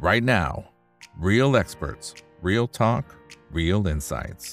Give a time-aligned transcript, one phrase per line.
[0.00, 0.64] right now.
[1.18, 3.04] Real experts, real talk,
[3.52, 4.46] real insights.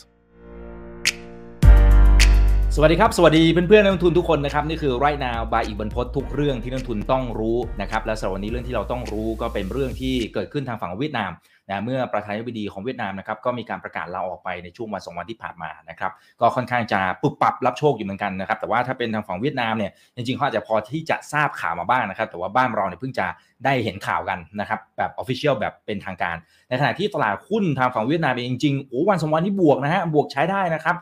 [2.76, 11.31] สวัสดีครับ สวัสดีเพื่อนๆนักลงทุนทุกคนนะครับ นี่คือไรนาบายอีกบรรพททุกเรื่องที่นักลงทุนต้องรู้นะครับ และสำหรับวันนี้เรื่องที่เราต้องรู้ก็เป็นเรื่องที่เกิดขึ้นทางฝั่งเวียดนาม
[11.70, 23.27] นะเมื่อประธานาธิบดีของเวียดนามนะครับก็มีการประกาศลาออกไปในช่วงวันสองวันที่ผ่านมานะครับก็ค่อนข้างจะปุบปับรับโชคอยู่เหมือนกันนะครับแต่ว่าถ้าเป็นทางฝั่งเวียดนามเนี่ยจริงๆเขาอาจจะพอที่จะทราบข่าวมาบ้างนะครับแต่ว่าบ้านเราเนี่ยเพิ่งจะ
[23.66, 26.36] ได้เห็นข่าวกันนะครับแบบ official แบบเป็นทางการ
[26.70, 30.95] ในขณะที่ตลาดหุ้นทางฝั่งเวียดนามเองจริงๆโอ้วันสองวันนี้บวกนะฮะบวกใช้ได้นะครับ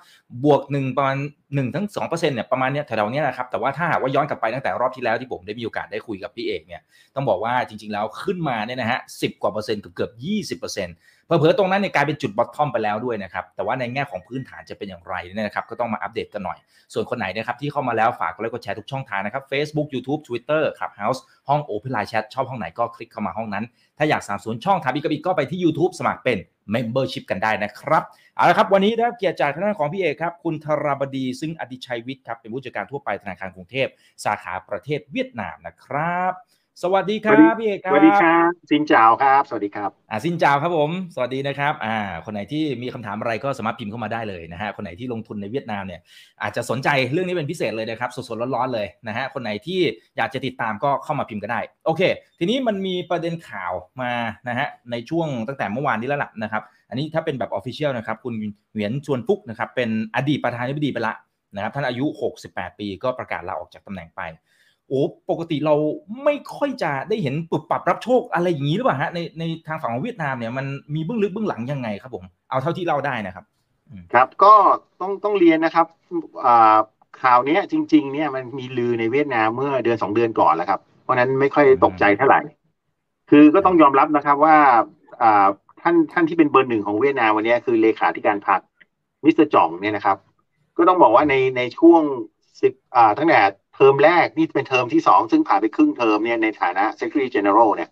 [0.44, 1.18] บวกหนึ่งประมาณ
[1.56, 6.82] หนึ่งถึงสองเปอร์เซ็นต์เนี่ยประมาณเนี้ยแถวๆนี้นะครับแต่ว่าถ้าหากว่าย้อนกลับไปตั้งแต่รอบที่แล้วที่ผมได้มีโอกาสได้คุยกับพี่เอกเนี่ย
[7.16, 10.76] ต้องบอกว่าจริง ๆแล้วขึ้นมาเนี่ยนะฮะสิบกว่าเปอร์เซ็นต์เกือบเกือบยี่สิบเปอร์
[11.26, 16.58] เผลอๆตรงนั้นเนี่ยกลายเป็นจุด bottom ไปแล้วด้วยนะครับ แต่ว่าในแง่ของพื้นฐานจะเป็นอย่างไรเนี่ยนะครับก็ต้องมาอัปเดตกันหน่อย
[16.94, 21.20] ส่วนคนไหนนะครับที่เข้ามาแล้วฝากกดไลค์กดแชร์ทุกช่องทางนะครับ Facebook YouTube Twitter Clubhouse
[21.50, 23.66] ห้อง Open Line Chat ชอบห้องไหนก็คลิกเข้ามาห้องนั้น
[23.98, 26.38] ถ้าอยากสามสนช่องถามอีกกับอีกก็ไปที่ YouTube สมัครเป็น
[26.74, 28.04] Membership กันได้นะครับ
[28.36, 33.88] เอาละครับวันนี้ได้เกียรติจากทางด้านของพี่เอกครับคุณธราบดีซึ่งอดิชัยวิทย์ครับเป็นผู้จัดการทั่วไปธนาคารกรุงเทพ
[34.26, 36.34] สาขาประเทศเวียดนามนะครับ
[36.84, 46.02] สวัสดีครับพี่เอกครับ สวัสดีครับซินจาวครับ สวัสดีครับ อ่าซินจาวครับผม สวัสดีนะครับ อ่า คนไหนที่มีคำถามอะไรก็สามารถพิมพ์เข้ามาได้เลยนะฮะ คนไหนที่ลงทุนในเวียดนามเนี่ย
[46.44, 49.80] อาจจะสนใจเรื่องนี้เป็นพิเศษเลยนะครับ สดๆร้อนๆเลยนะฮะ คนไหนที่
[50.18, 52.02] อยากจะติดตามก็เข้ามาพิมพ์ก็ได้ โอเค
[52.40, 54.12] ทีนี้มันมีประเด็นข่าวมา
[54.48, 58.34] นะฮะในช่วงตั้งแต่เมื่อวานนี้แล้วล่ะนะครับ อันนี้ถ้าเป็นแบบออฟฟิเชียลนะครับคุณ
[58.74, 61.14] เหวียนชวนฟุกนะครับเป็นอดีตประธานาธิบดีไปละ
[61.56, 62.06] นะครับท่านอายุ
[62.44, 64.22] 68 ปีก็ประกาศลาออกจากตำแหน่งไป
[64.88, 65.76] โอ้ปกติเรา
[66.24, 73.46] ไม่ค่อยจะได้เห็นปุบปรับรับโชคอะไรอย่างนี้หรือเปล่าฮะในในทางฝั่งของเวียดนามเนี่ยมันมีเบื้องลึกเบื้องหลังยังไงครับผมเอาเท่าที่เล่าได้นะครับ
[74.14, 74.54] ครับก็
[75.02, 75.88] ต้องต้องเรียนนะครับ
[77.22, 82.42] ข่าวนี้จริง ๆ เนี่ยมันมีลือในเวียดนามเมื่อเดือนสองเดือนก่อนแล้วครับ เพราะนั้นไม่ค่อยตกใจเท่าไหร่
[83.30, 84.56] คือก็ต้องยอมรับนะครับว่า
[85.82, 88.60] ท่านท่านที่เป็นเบอร์หนึ่งของเวียดนามวันนี้คือเลขาธิการพรรค
[89.24, 90.18] มิสเตอร์จ่องเนี่ยนะครับ
[90.78, 92.02] ก็ต้องบอกว่าในในช่วง
[92.62, 92.74] สิบ
[93.18, 93.40] ตั้งแต่
[93.76, 97.90] เทอมแรกนี่เป็นเทอมที่สองซึ่งผ่านไปครึ่งเทอมเนี่ยในฐานะ Secretary General เนี่ย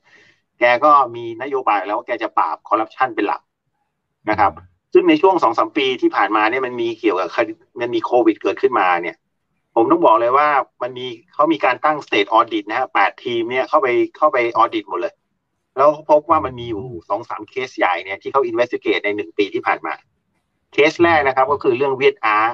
[0.59, 3.41] แกก็มีนโยบายแล้วว่าแกจะปราบคอร์รัปชันเป็นหลัก
[4.29, 4.51] นะครับ
[4.93, 7.29] ซึ่งในช่วงสองสามปีที่ผ่านมาเนี่ยมันมีเกี่ยวกับ
[7.79, 9.15] มันมีโควิดเกิดขึ้นมาเนี่ย
[9.75, 10.47] ผมต้องบอกเลยว่า
[10.81, 15.13] มันมีเขามีการตั้ง State Audit นะฮะแปดทีมเนี่ยเข้าไปเข้าไป audit หมดเลย
[15.77, 19.93] แล้วพบว่ามันมีอยู่สองสามเคสใหญ่เนี่ยที่เขา investigate ในหนึ่งปีที่ผ่านมา
[20.73, 22.53] เคสแรกนะครับ ก็คือเรื่องเวียดอาร์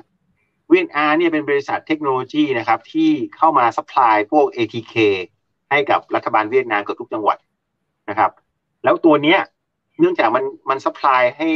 [0.69, 4.95] เวียนอาร์เนี่ยเป็นบริษัทเทคโนโลยีนะครับที่เข้ามา supply พวก ATK
[5.69, 7.37] ให้กับรัฐบาลเวียดนามกับทุกจังหวัด
[8.09, 8.31] นะครับ
[8.83, 9.39] แล้วตัวเนี้ย
[9.99, 11.49] เนื่องจากมันมัน supply ให้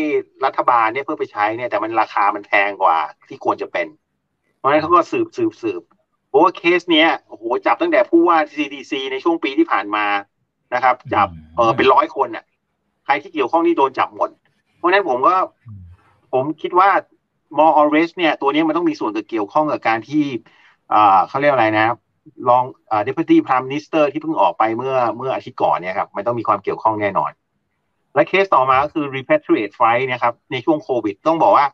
[0.46, 2.98] รัฐบาลเนี่ยเพื่อไปใช้เนี่ยแต่มันราคามันแพงกว่า
[3.28, 3.88] ที่ควรจะเป็น
[4.58, 5.82] เพราะฉะนั้นเขาก็สืบสืบสืบ
[6.28, 10.06] เพราะว่าเคสเนี้ยโอ้โหจับตั้งแต่ผู้ว่า CDC ในช่วงปีที่ผ่านมา
[10.74, 12.46] นะครับ จับเออเป็นร้อยคนน่ะ
[13.06, 14.30] ใครที่เกี่ยวข้องนี่โดนจับหมด
[14.78, 15.36] เพราะฉะนั้นผมก็
[16.34, 16.90] ผมคิดว่า
[17.58, 20.24] more or less เนี่ยตัวนี้มันต้องมีส่วนเกี่ยวข้องกับการที่
[21.28, 21.88] เขาเรียกอะไรนะ
[22.50, 22.64] รอง
[23.04, 27.32] Deputy Prime Minister ที่เพิ่งออกไปเมื่อเมื่ออาทิตย์ก่อนเนี่ยครับมันต้องมีความเกี่ยวข้องแน่นอน
[28.16, 31.68] และเคสต่อมาก็คือ repatriate flight นะครับในช่วงโควิด ต้องบอกว่า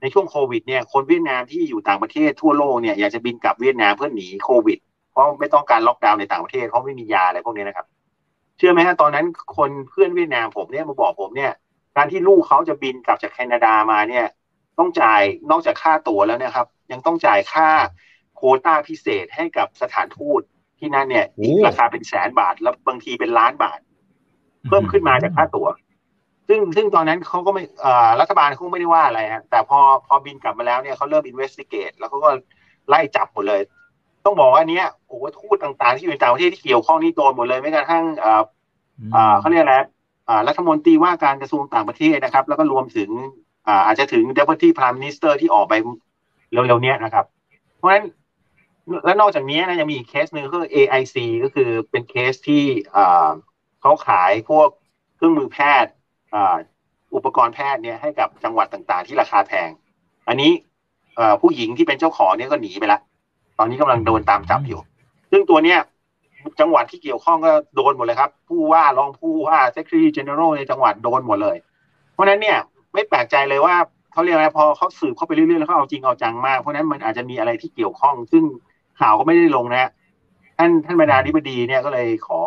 [0.00, 4.78] ในช่วงโควิดเนี่ยคนเวียดนามที่อยู่ต่างประเทศทั่วโลกเนี่ยอยากจะบินกลับเวียดนามเพื่อหนีโควิด
[5.12, 7.86] เพราะไม่ต้องการล็อกดาวน์ในต่างประเทศเพราะไม่มียาอะไรพวกนี้นะครับ
[8.58, 11.52] เชื่อไหมฮะตอนนั้นคนเพื่อนเวียดนามผมเนี่ยมาบอกผมเนี่ย
[11.96, 14.24] การที่ลูกเขาจะบินกลับจากแคนาดามาเนี่ย
[14.78, 17.68] ต้องจ่ายนอกจากค่าตั๋วแล้วนะครับ ยังต้องจ่ายค่า
[18.36, 20.42] โคต้าพิเศษให้กับสถานทูต
[20.78, 21.26] ที่นั่นเนี่ย
[21.66, 23.78] ราคาเป็นแสนบาทแล้วบางทีเป็นล้านบาท
[24.68, 25.68] เพิ่มขึ้นมาจากค่าตั๋ว
[26.48, 27.62] ซึ่งซึ่งตอนนั้นเขาก็ไม่
[28.20, 32.30] รัฐบาลเขาไม่ได้ว่าอะไรฮะแต่พอพอบินกลับมาแล้วเนี่ยเขาเริ่มอินเวสติเกตแล้วเขาก็
[32.88, 33.60] ไล่จับหมดเลย
[34.24, 38.04] ต้องบอกว่าเนี้ยโอ้ทูตต่างๆ ที่อยู่ในต่างประเทศที่เกี่ยวข้องนี่โดนหมดเลยไม่กระทั่ง
[39.40, 39.76] เขาเรียกอะไร
[40.48, 43.10] รัฐมนตรีว่าการกระทรวงต่างประเทศนะครับ แล้วก็รวมถึง
[43.86, 45.74] อาจจะถึง Deputy Prime Minister ที่ออกไป
[46.52, 47.24] เร็วๆนี้นะครับ
[47.76, 48.04] เพราะฉะนั้น
[49.04, 52.62] และนอกจากนี้นะยังมีเคสหนึ่งคือ AIC ก็คือเป็นเคสที่
[53.80, 54.68] เขาขายพวก
[55.16, 55.92] เครื่องมือแพทย์
[57.14, 59.70] อุปกรณ์แพทย์เนี่ยให้กับจังหวัดต่างๆ ที่ราคาแพง
[60.28, 60.50] อันนี้
[61.42, 63.00] ผู้หญิงที่เป็นเจ้าของเนี่ยก็หนีไปละ
[63.58, 64.80] ตอนนี้กำลังโดนตามจับอยู่
[65.30, 65.78] ซึ่งตัวเนี้ย
[66.60, 71.56] จังหวัดที่เกี่ยวข้องก็โดนหมดเลยครับ ผู้ว่ารองผู้ว่า Secretary General ในจังหวัดโดนหมดเลย
[72.12, 72.58] เพราะนั้นเนี่ย
[72.94, 73.74] ไม่แปลกใจเลยว่า
[74.12, 78.44] เขาเรียกอะไรพอเขาสืบเข้าไปเรื่อยๆแล้วเขาเอาจริงเอาจังมาก เพราะนั้นมันอาจจะมีอะไรที่เกี่ยวข้อง ซึ่ง
[79.00, 79.90] ข่าวก็ไม่ได้ลงนะ
[80.58, 82.40] ท่านท่านบรรดาธิบดีเนี่ยก็เลยขอ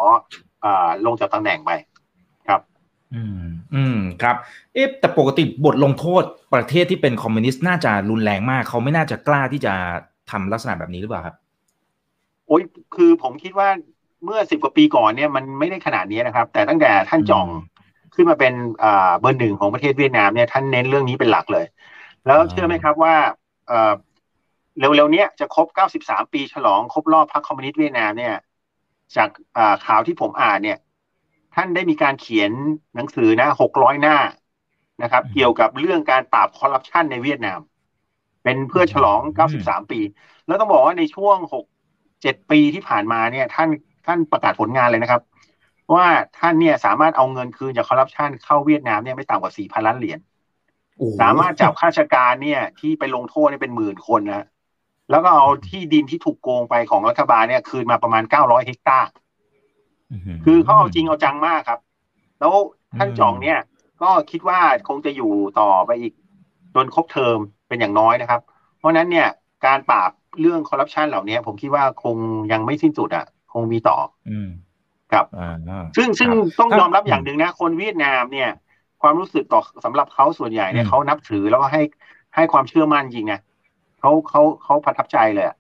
[0.64, 1.72] อ่าลงจากตำแหน่งไป
[2.48, 2.62] ครับ
[3.14, 3.42] อืม
[3.74, 4.36] อืมครับ
[4.74, 6.24] เอ๊ะแต่ปกติบทลงโทษ
[6.54, 9.74] ประเทศที่เป็นคอมมิวนิสต์น่าจะรุนแรงมาก เขาไม่น่าจะกล้าที่จะ
[10.32, 11.36] ทำลักษณะแบบนี้หรือเปล่าครับ
[12.48, 12.64] โอ้ย
[12.96, 13.70] คือผมคิดว่า
[14.24, 17.48] เมื่อสิบกว่าปีก่อนเนี่ยมันไม่ได้ขนาดนี้นะครับ แต่ตั้งแต่ท่านจอง
[18.18, 18.54] ขึ้นมาเป็น
[18.84, 21.66] อ่าเบอร์หนึ่งของประเทศเวียดนามเนี่ยท่านเน้นเรื่องนี้เป็นหลักเลย
[22.26, 23.16] แล้วเชื่อไหมครับว่า
[23.68, 23.94] เอ่อ
[24.80, 25.68] เร็วๆเนี้ยจะครบ
[26.00, 28.36] 93 ปีฉลองครบรอบพรรคคอมมิวนิสต์เวียดนามเนี่ย
[29.16, 30.78] จากอ่าข่าวที่ผมอ่านเนี่ย
[31.56, 32.52] ท่านได้มีการเขียน
[32.96, 34.18] หนังสือนะ600 หน้า
[35.04, 37.60] นะครับ เกี่ยวกับเรื่องการปราบคอร์รัปชันในเวียดนาม
[38.44, 39.22] เป็นเพื่อฉลอง
[39.56, 40.00] 93 ปี
[40.48, 43.70] แล้วต้องบอกว่าในช่วง 6 7 ปีที่ผ่านมาเนี่ย ท่าน
[44.06, 45.22] ท่านประกาศผลงานเลยนะครับ
[45.94, 46.06] ว่า
[46.38, 50.20] ท่านเนี่ยสามารถเอาเงินคืนจากคอร์รัปชันเข้าเวียดนามเนี่ยไม่ต่ำกว่า4,000ล้านเหรียญ
[50.98, 54.46] โอ้โหสามารถจับข้าราชการเนี่ยที่ไปลงโทษเนี่ยเป็นหมื่นคนนะ
[55.12, 59.10] แล้วก็เอาที่ดินที่ถูกโกงไปของรัฐบาลเนี่ยคืนมาประมาณ900เฮกตาร์
[60.46, 61.80] คือเขาเอาจริงเอาจังมากครับ
[62.40, 62.54] แล้ว
[62.98, 63.60] ท่านอืมจ่องเนี่ย
[64.02, 66.14] ก็คิดว่าคงจะอยู่ต่อไปอีก
[66.76, 67.38] จนครบเทอม
[67.68, 68.42] เป็นอย่างน้อยนะครับ
[68.78, 69.28] เพราะฉะนั้นเนี่ย
[69.66, 70.12] การปราบ
[70.42, 72.16] เรื่องคอร์รัปชันเหล่านี้ผมคิดว่าคง
[72.52, 73.98] ยังไม่สิ้นสุดอะ คงมีต่อ
[74.30, 74.50] อืม
[75.12, 78.50] ครับอ่าซึ่งซึ่งครับต้องครับยอมรับอย่างหนึ่งนะ คนเวียดนามเนี่ย
[79.02, 81.82] ความรู้สึกต่อสำหรับเขาส่วนใหญ่เนี่ยอืมเขานับถือแล้วก็ให้
[82.36, 83.40] ให้ความเชื่อมั่นจริงนะ
[84.00, 85.56] เขาเขาเขาประทับใจเลยอะ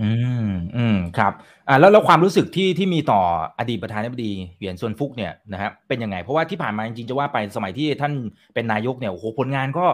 [0.00, 0.10] อื
[0.46, 1.32] มอืมครับ
[1.68, 3.20] อ่าแล้วแล้วความรู้สึกที่ที่มีต่อ
[3.58, 8.12] อดีตประธานาธิบดีเหวียนซวนฟุกเนี่ยนะฮะเป็นยังไง เพราะว่าที่ผ่านมาจริงๆจะว่าไปสมัยที่ท่าน
[8.54, 9.86] เป็นนายกเนี่ยโอ้โหผลงานก็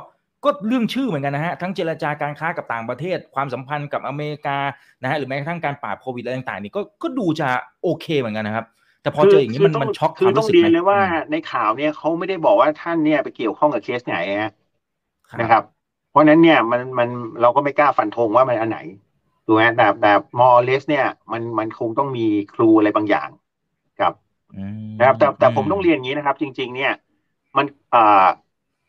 [0.44, 4.58] ก็เรื่องชื่อเหมือนกันนะฮะทั้งเจรจาการค้ากับต่างประเทศ ความสัมพันธ์กับอเมริกา
[5.02, 7.48] นะฮะหรือแม้กระทั่งการปราบโควิดอะไรต่างๆนี่ก็ก็ดูจะ
[7.82, 8.66] โอเคเหมือนกันนะครับ
[9.02, 14.50] แต่พอเจออย่างนี้มันต้มันช็อกคืคอวามต้อรู้งสึกเรียไหนมเลยว่าอืมในข่าวเนี่ยเขาไม่ได้บอกว่าท่านเนี่ยไปเกี่ยวข้องกับเคสไหนฮะ
[15.30, 15.62] ครับนะครับ
[16.08, 17.08] เพราะฉะนั้นเนี่ยมันมัน
[17.40, 18.78] เราก็ไม่กล้าฟันธงว่ามันอันไหน
[19.44, 20.08] ถูกไหมแต่แต่
[20.38, 23.28] มอเลสเนี่ยมันมันคงต้องมีครูอะไรบางอย่าง
[24.00, 24.12] ครับ
[24.54, 24.64] อื
[24.94, 26.92] มนะครับแต่แต่ผมต้องเรียนอย่างนี้นะครับ จริง ๆ เนี่ย
[27.56, 28.26] มันอ่า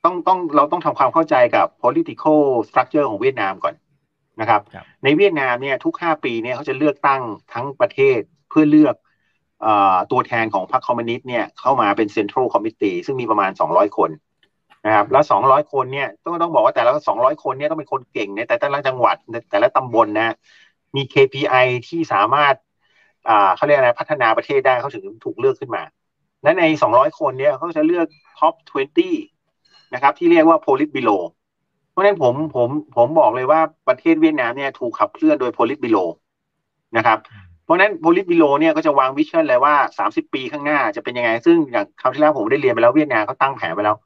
[0.06, 3.76] ต้องต้องเราต้องทำความเข้าใจกับ political structure ของเวียดนามก่อน
[4.42, 7.22] นะครับครับ ในเวียดนามเนี่ยทุก 5 ปีเนี่ยเขาจะเลือกตั้ง
[7.54, 8.20] ทั้งประเทศ
[8.50, 8.96] เพื่อเลือก
[9.66, 14.10] อ่าตัวแทนของพรรคคอมมิวนิสต์เนี่ยเข้ามาเป็น central committee ซึ่งมีประมาณ 200 คน
[14.86, 20.36] นะครับแล้ว 200 คนเนี่ยต้องต้องบอกว่าแต่ละ 200 คนเนี่ยต้องเป็นคนเก่งในแต่ละจังหวัดในแต่ละตำบลนะ
[20.96, 22.56] มี KPI ที่สามารถ
[23.30, 25.84] อ่าเขาเรียกอะไรพัฒนาประเทศได้เขาถึงถูกเลือกขึ้นมา
[26.44, 26.64] และใน
[26.94, 28.08] 200 คนเนี่ยเขาจะเลือก
[28.40, 29.41] top 20
[29.94, 31.22] นะครับที่เรียกว่า polit below
[31.92, 36.10] เพราะฉะนั้นผมผมผมบอกเลยว่าประเทศเวียดนามเนี่ยถูกขับเคลื่อนโดย polit below
[36.98, 37.18] นะครับ
[37.64, 39.76] เพราะฉะนั้น polit below เนี่ยก็จะวางวิชั่นเลยว่า
[40.10, 43.98] 30 ปีข้างหน้าจะเป็นยังไง ซึ่งอย่างคราวที่แล้วผมได้เรียนไปแล้วเวียดนามเขาตั้งแผนไปแล้ว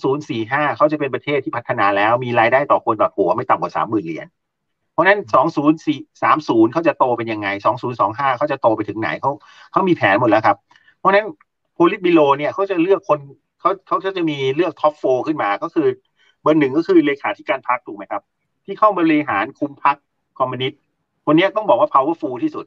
[0.00, 4.26] 2045 เขาจะเป็นประเทศที่พัฒนาแล้วมีรายได้ต่อคนต่อหัวไม่ต่ำกว่า 30,000 เหรียญ
[4.92, 5.18] เพราะฉะนั้น
[5.96, 7.48] 2030 เขาจะโตเป็นยังไง
[7.94, 9.30] 2025 เขาจะโตไปถึงไหนเขา
[9.72, 10.56] เขามีแผนหมดแล้วครับ
[10.98, 11.26] เพราะฉะนั้น
[11.74, 13.18] โพลิตบิโลเนี่ยเขาจะเลือกคน
[13.60, 15.88] เขาเขาจะมีเลือกท็อปโฟขึ้นมาก็คือ
[16.42, 18.22] เบอร์หนึ่งก็คือเลขาธิการพรรคถูกไหมครับ
[18.64, 19.96] ที่เข้าบริหารคุมพรรค
[20.38, 20.80] คอมมิวนิสต์
[21.26, 22.66] คนนี้ต้องบอกว่า powerful ที่สุด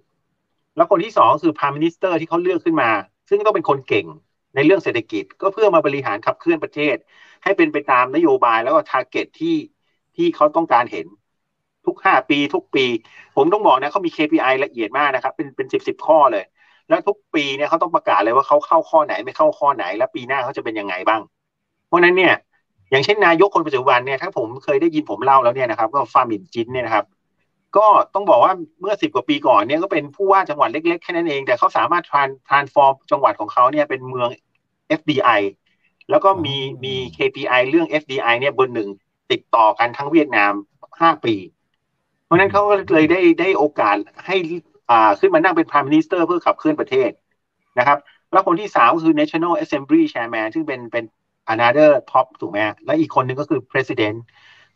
[0.76, 2.90] แล้วคนที่สองคือ prime minister ที่เขาเลือกขึ้นมา
[3.30, 4.08] ซึ่งต้องเป็นคนเก่ง
[4.56, 6.96] ในเรื่องเศรษฐกิจ ก็เพื่อมาบริหารขับเคลื่อนประเทศ
[7.44, 9.58] ให้เป็นไปตามนโยบายแล้วก็ target ที่
[10.16, 11.08] ที่เขาต้องการเห็น
[11.86, 12.86] ทุกห้าปี ทุกปี
[13.36, 16.44] ผมต้องบอกนะเขามี KPI ละเอียดมากนะครับ เป็นเป็นสิบสิบข้อเลย
[16.90, 21.22] แล้วทุกปีเนี่ยเขาต้องประกาศเลยว่าเขาเข้าข้อไหนไม่เข้าข้อไหน และปีหน้าเขาจะเป็นยังไงบ้าง
[21.88, 22.34] เพราะฉะนั้นเนี่ย
[22.92, 27.06] อย่างเช่นนายกคนปัจจุบันเนี่ยถ้าผมเคยได้ยินผมเล่าแล้วเนี่ยนะครับ ก็ฟาร์มินจินเนี่ยนะครับ
[27.78, 34.30] ก็ต้องบอกว่าเมื่อสิบกว่าปีก่อนเนี่ยก็เป็นผู้ว่าจังหวัดเล็กๆแค่นั้นเอง แต่เขาสามารถ tran- transform จังหวัดของเขาเนี่ยเป็นเมือง
[35.00, 35.42] FDI
[36.10, 38.90] แล้วก็มีมี KPI เรื่อง FDI เนี่ยเบนหนึ่ง
[39.32, 40.54] ติดต่อกันทั้งเวียดนาม
[41.02, 41.36] ห้าปี
[42.24, 44.73] เพราะฉะนั้นเขาก็เลยได้ได้โอกาสให้อ่า
[45.20, 47.10] ขึ้นมานั่งเป็น Prime Minister เพื่อขับเคลื่อนประเทศ
[47.80, 47.98] นะครับ
[48.32, 51.04] แล้วคนที่สามก็คือ National Assembly Chairman ซึ่งเป็นเป็น
[51.54, 54.18] another top ถูกไหมและอีกคนหนึ่งก็คือ President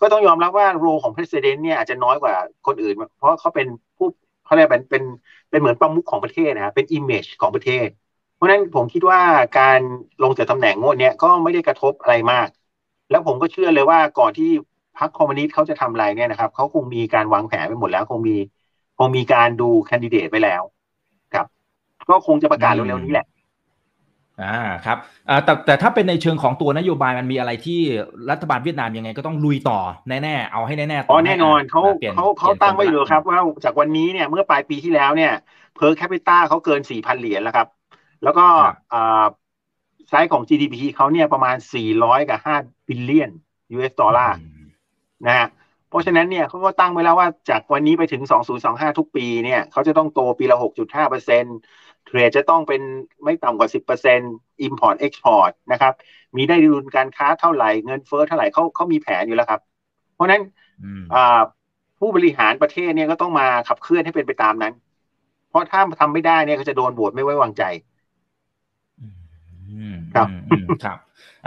[0.01, 2.35] ก็ต้องยอมรับว่าโรของ President เนี่ยอาจจะน้อยกว่า
[2.67, 4.07] คนอื่น เพราะเขาเป็นผู้
[4.45, 5.03] เขาเรียกเป็นเป็น
[5.49, 7.87] เป็นเหมือนประมุขของประเทศนะเป็น image ของประเทศ
[8.35, 9.21] เพราะนั้นผมคิดว่า
[9.59, 9.79] การ
[10.23, 12.47] ลงจากตำแหน่งงวดเนี้ยก็ไม่ได้กระทบอะไรมาก
[13.09, 14.49] แล้วผมก็เชื่อเลยว่าก่อนที่
[14.97, 18.35] พรรคคอมมิวนิสต์เขาจะทำอะไรเนี่ยนะครับเขาคงมีการวางแผนไปหมดแล้วคงมี
[18.97, 20.61] คงมีการดูแคนดิเดตไปแล้ว
[21.33, 21.45] ครับ
[22.09, 23.27] ก็คงจะประกาศเร็วๆนี้แหละ
[24.43, 24.97] อ่าครับ
[25.29, 27.79] อ่าแต่แต่ถ้าเป็นในเชิงของตัวนโยบายมันมีอะไรที่
[28.31, 35.33] รัฐบาลเวียดนามยังไงก็ต้องลุยต่อแน่ๆเอาให้แน่ๆอ๋อให้แน่นอนเขาปลี่ยนเขาเขาปลี่ยนตั้งไว้คนอยู่ครับว่าจากวันนี้เนี่ยเมื่อปลายปีที่แล้วเนี่ย
[35.75, 37.67] per capita เขาเกิน4,000เหรียญแล้วครับ
[38.23, 38.45] แล้วก็
[38.93, 39.25] อ่า
[40.09, 41.55] ไซส์ของ GDP เขาเนี่ยประมาณ
[41.93, 43.31] 400กับ5บิลเลียน
[43.75, 44.67] US ดอลลาร์อืม
[45.25, 45.66] นะฮะเพ
[45.97, 51.57] ราะฉะนั้นเนี่ยเขาก็ตั้งไว้แล้วว่าจากวันนี้ไปถึง 2025 ทุกปีเนี่ยเขาจะต้องโตปีละ 6.5เปอร์เซ็นต์
[52.05, 52.81] trade จะต้องเป็น
[53.23, 54.31] ไม่ต่ำกว่า 10เปอร์เซ็นต์
[54.67, 55.93] import export นะครับ
[56.35, 59.61] มีได้ดุลการค้าเท่าไหร่ เงินเฟ้อเท่าไหร่เขาเขามีแผนอยู่แล้วครับ
[60.13, 60.41] เพราะฉะนั้น
[60.83, 61.41] อืมอ่า
[61.99, 64.73] ผู้บริหารประเทศเนี่ยก็ต้องมาขับเคลื่อนให้เป็นไปตามนั้น
[65.51, 67.63] เพราะถ้าทำไม่ได้เนี่ยก็จะโดนโหวตไม่ไว้วางใจ
[68.99, 69.05] อื
[69.95, 70.97] มครับอืมอืมครับ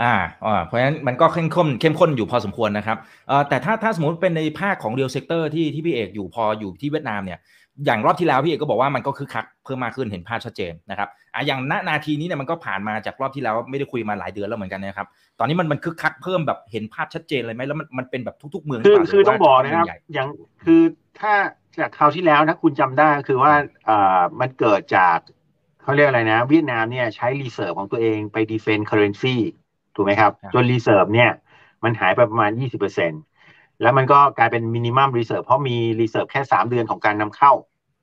[0.01, 0.15] อ่า
[0.45, 7.39] อ่าเพราะฉะนั้นมันก็เข้มข้นเข้มข้นอยู่พอสมควรนะครับเอ่อแต่ถ้าถ้าสมมติเป็นในภาคของ real sector ที่ที่พี่เอกอยู่พออยู่ที่เวียดนามเนี่ย
[7.85, 15.07] อย่างรอบที่แล้วพี่เอกก็บอกว่ามันก็คึกคักเพิ่มมากขึ้นเห็นภาพชัดเจนนะครับอะอย่างณนาทีนี้เนี่ยมันก็ผ่านมาจากรอบที่แล้วไม่ได้คุยมาหลายเดือนแล้วเหมือนกันนะครับ
[15.39, 20.27] ตอนนี้มันมันคึกคักเพิ่มแบบเห็นภาพชัดเจนเลยไหมแล้วมันมันเป็นแบบทุก ๆ เมืองหคืรืออเปล่าคือหต้องบอกว่านะครับเฉพาเมืงใหญ่อย่าง
[20.63, 20.81] คือ
[21.19, 21.33] ถ้า
[21.79, 23.53] จากคราวที่แล้วนะคุณจำได้คือว่า
[23.89, 25.17] อ่ามันเกิดจาก
[25.83, 29.35] เขาเรียกอะไรนะ เวียดนามเนี่ยใช้ reserve ของตัวเองไป defend currency
[29.95, 31.29] ถูกไหมครับครับจน reserve เนี่ย
[31.83, 33.21] มันหายไปประมาณ 20%
[33.81, 37.51] แล้วมันก็กลายเป็น minimum reserve เพราะมี reserve แค่ 3 เดือนของการนำเข้า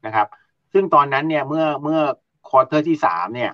[0.07, 0.27] นะครับ
[0.73, 2.01] ซึ่งตอนนั้นเนี่ยเมื่อเมื่อ
[2.49, 3.51] quarter ที่สามเนี่ย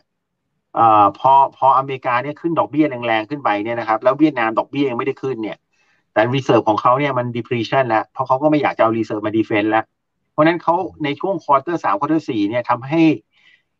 [0.74, 5.56] เอ่อพอพออเมริกาเนี่ยขึ้นดอกเบี้ยแรงๆ ขึ้นไปเนี่ยนะครับแล้วเวียดนามดอกเบี้ยยังไม่ได้ขึ้นเนี่ย
[6.12, 9.84] แต่ reserve ของเขาเนี่ยมัน depletion แล้ว เพราะเขาก็ไม่อยากจะเอา reserve มา defend แล้ว
[10.32, 10.74] เพราะฉะนั้นเขา
[11.04, 13.02] ในช่วง quarter สาม quarter สี่เนี่ยทำให้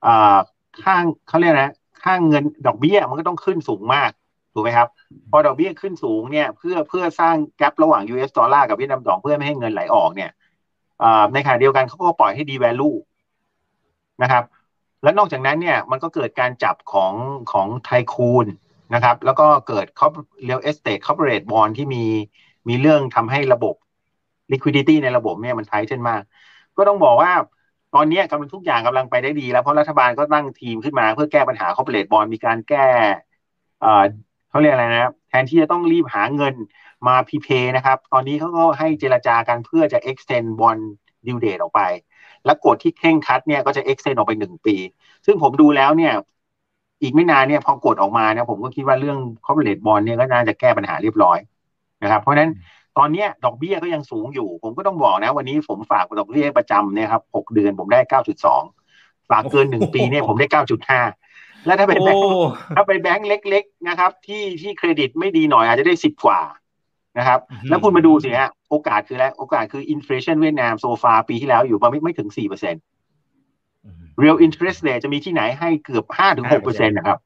[0.07, 0.37] อ่า
[0.85, 1.73] ข้างเขาเรียกนะ
[2.05, 4.11] ข้างเงินดอกเบี้ยมันก็ต้องขึ้นสูงมาก
[4.55, 4.89] ถูกไหมครับ
[5.31, 10.31] พอดอกเบี้ยขึ้นสูงเนี่ยเพื่อเพื่อสร้าง gap ระหว่าง US ดอลลาร์กับเวียดนามดองเพื่อไม่ให้เงินไหลออกเนี่ย
[11.33, 12.97] ในขณะเดียวกันเขาก็ปล่อยให้ devalue
[14.23, 14.45] นะครับ
[15.03, 17.13] แล้วนอกจากนั้นเนี่ยมันก็เกิดการจับของ
[17.53, 18.47] ของไทคูน
[18.95, 20.09] นะครับแล้วก็เกิดเขา
[20.45, 22.05] เรียลเอสเต e คอร์ปอเรทบอลที่มี
[22.69, 23.75] มีเรื่องทำให้ระบบ
[24.53, 26.23] liquidity ในระบบเนี่ยมัน tighten มาก
[26.77, 27.33] ก็ต้องบอกว่า
[27.95, 32.87] ตอนนี้กำลังทุกอย่างกำลังไปได้ดี แล้วเพราะรัฐบาลก็ตั้งทีมขึ้นมาเพื่อแก้ปัญหา corporate bond มีการแก้
[34.55, 36.55] เขาเรียกอะไรนะครับแทนที่จะต้องรีบหาเงิน
[37.07, 40.83] มาพีเพนะครับ ตอนนี้เขาก็ให้เจรจากันเพื่อจะ extend bond
[41.27, 41.81] due date ออกไป
[42.45, 44.77] และกฎที่เคร่งคัดเนี่ยก็จะ extend ออกไปหนึ่งปี
[45.27, 46.13] ซึ่งผมดูแล้วเนี่ย
[47.03, 51.39] อีกไม่นานเนี่ยพอกฎออกมาเนี่ยผมก็คิดว่าเรื่อง corporate bond เนี่ยก็น่าจะแก้ปัญหาเรียบร้อย
[52.03, 52.51] นะครับ เพราะฉะนั้น
[52.99, 58.63] ตอนนี้ดอกเบี้ยก็ยังสูงอยู่ ผมก็ต้องบอกนะ วันนี้ผมฝากดอกเบี้ยประจำเนี่ยครับหกเดือนผมได้เก้าจุดสอง
[59.31, 61.01] ฝากเกินหนึ่งปีเนี่ยผมได้เก้าจุดห้า
[61.67, 66.41] แล้วถ้าเป็นแบงโอ้ค์ถ้าเป็นแบงค์เล็ก ๆ นะครับ ที่ที่เครดิตไม่ดีหน่อยอาจจะได้สิบกว่า
[67.19, 72.83] นะครับ แล้วคุณมาดูสิฮะโอกาสคืออะไรโอกาสคือ inflation เวียดนาม so far ปีที่แล้วอยู่ประมาณไม่ไม่ถึงสี่เปอร์เซ็นต์
[74.23, 77.19] real interest rate จะมีที่ไหนให้เกือบห้าถึงหกเปอร์เซ็นต์นะครับ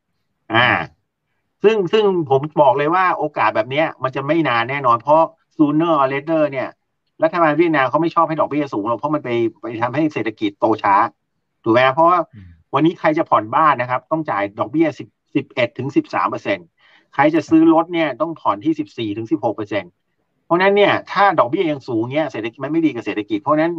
[0.54, 0.68] อ่า
[1.64, 5.22] ซึ่งซึ่งผมบอกเลยว่าโอกาสแบบเนี้ยมันจะไม่นานแน่นอน เพราะ
[5.56, 6.68] sooner or later เนี่ย
[7.22, 9.30] รัฐบาลเวียดนามเขาไม่ชอบให้ดอกเบี้ยสูงหรอกเพราะมันไป
[9.60, 10.94] ไปทำให้เศรษฐกิจโตช้า
[11.64, 16.58] ถูกไหมเพราะว่าอืม วันนี้ใครจะผ่อนบ้านนะครับ ต้องจ่ายดอกเบี้ยสิบสิบเอ็ดถึงสิบสามเปอร์เซ็น
[17.14, 19.84] ใครจะซื้อรถเนี่ยต้องผ่อนที่สิบสี่ถึงสิบหกเปอร์เซ็น
[20.44, 23.72] เพราะนั้นเนี่ยถ้าดอกเบี้ยยังสูงเนี่ยเศรษฐกิจมันไม่ดีกับเศรษฐกิจ เพราะนั้น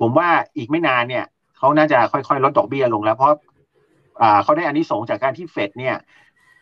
[0.00, 1.24] ผมว่าอีกไม่นานเนี่ย
[1.58, 3.32] เขาน่าจะค่อยๆ ลดดอกเบี้ยลงแล้วเพราะ
[4.22, 5.96] อ่าเขาได้อานิสงส์จากการที่เฟดเนี่ย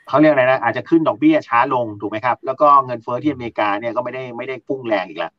[0.08, 5.32] เขาเรียกอะไรนะอาจจะขึ้นดอกเบี้ยช้าลงถูกไหมครับ แล้วก็เงินเฟ้อที่อเมริกาเนี่ยก็ไม่ได้ไม่ได้พุ่งแรงอีกแล้ว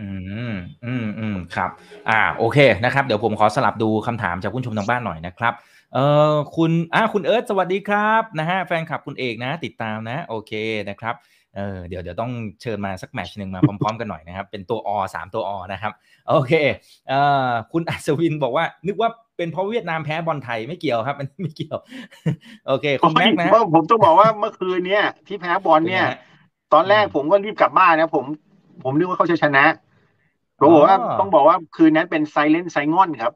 [0.00, 0.08] อื
[0.52, 0.54] ม
[0.84, 1.70] อืมอืมครับ
[2.08, 5.54] อ่า โอเคนะครับ เดี๋ยวผมขอสลับดูคำถามจากผู้ชมทางบ้านหน่อยนะครับ
[5.94, 10.52] เอ่อคุณอ่าคุณเอิร์ธสวัสดีครับนะฮะแฟนคลับคุณเอกนะ ติดตามนะ โอเค
[10.88, 11.14] นะครับ
[11.56, 15.92] เออเดี๋ยวเดี๋ยวต้องเชิญมาสักแมตช์หนึ่งมาพร้อมๆกันหน่อยนะครับ เป็นตัวอสามตัวอนะครับ
[16.28, 16.52] โอเค
[17.08, 21.78] เอ่อคุณอัศวินบอกว่า นึกว่าเป็นเพราะเวียดนามแพ้บอลไทยไม่เกี่ยวครับมันไม่เกี่ยว
[22.66, 26.16] โอเคคุณแม็กซ์นะเพราะผมต้องบอกว่าเมื่อคืนเนี่ยที่แพ้บอลเนี่ยป็ไงฮะ
[26.72, 28.24] ตอนแรกอืมผมก็รีบกลับบ้านนะผม
[28.82, 29.64] ผมนึกว่าเขาจะชนะ
[30.58, 33.32] ผมบอกว่าอ๋อต้องบอกว่าคืนนั้นเป็นไซเลนไซงอนครับ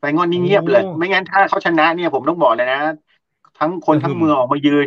[0.00, 2.80] ไซงอนนี่เงียบเลยโอ้ไม่งั้นถ้าเขาชนะเนี่ยผมต้องบอกเลยนะ
[3.58, 4.86] ทั้งคนอืมทั้งเมืองออกมายืน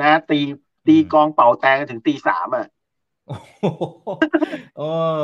[0.00, 0.40] นะตี
[0.86, 2.66] ตีอืมกองเป่าแตงกันถึงตีสามอะ
[3.28, 3.64] โอ้โห
[4.78, 4.82] เอ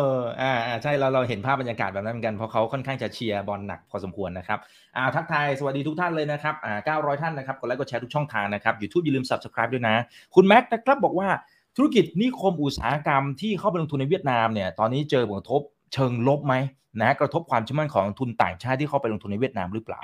[0.08, 4.58] ออ่าอ่าใช่เราเราเห็นภาพบรรยากาศแบบนั้นเหมือนกันเพราะเขาค่อนข้างจะเชียร์บอลหนักพอสมควรนะครับ
[4.96, 9.96] อ่าทักทายสวัสดีทุกท่านเลยนะครับอ่า900 ท่านนะครับกดไลค์กดแชร์ทุกช่องทางนะครับ YouTube อย่าลืม Subscribe ด้วยนะ
[10.34, 11.28] คุณแม็กซ์นะครับบอกว่า
[11.76, 15.60] ธุรกิจนิคมอุตสาหกรรมที่เข้าไปลงทุนในเวียดนามเนี่ยตอนนี้เจอผลกระทบ
[15.94, 16.54] เชิงลบไหม
[17.00, 20.00] นะกระทบความเชื่อมั่นของทุนต่างชาติที่เข้าไปลงทุนในเวียดนามหรือเปล่า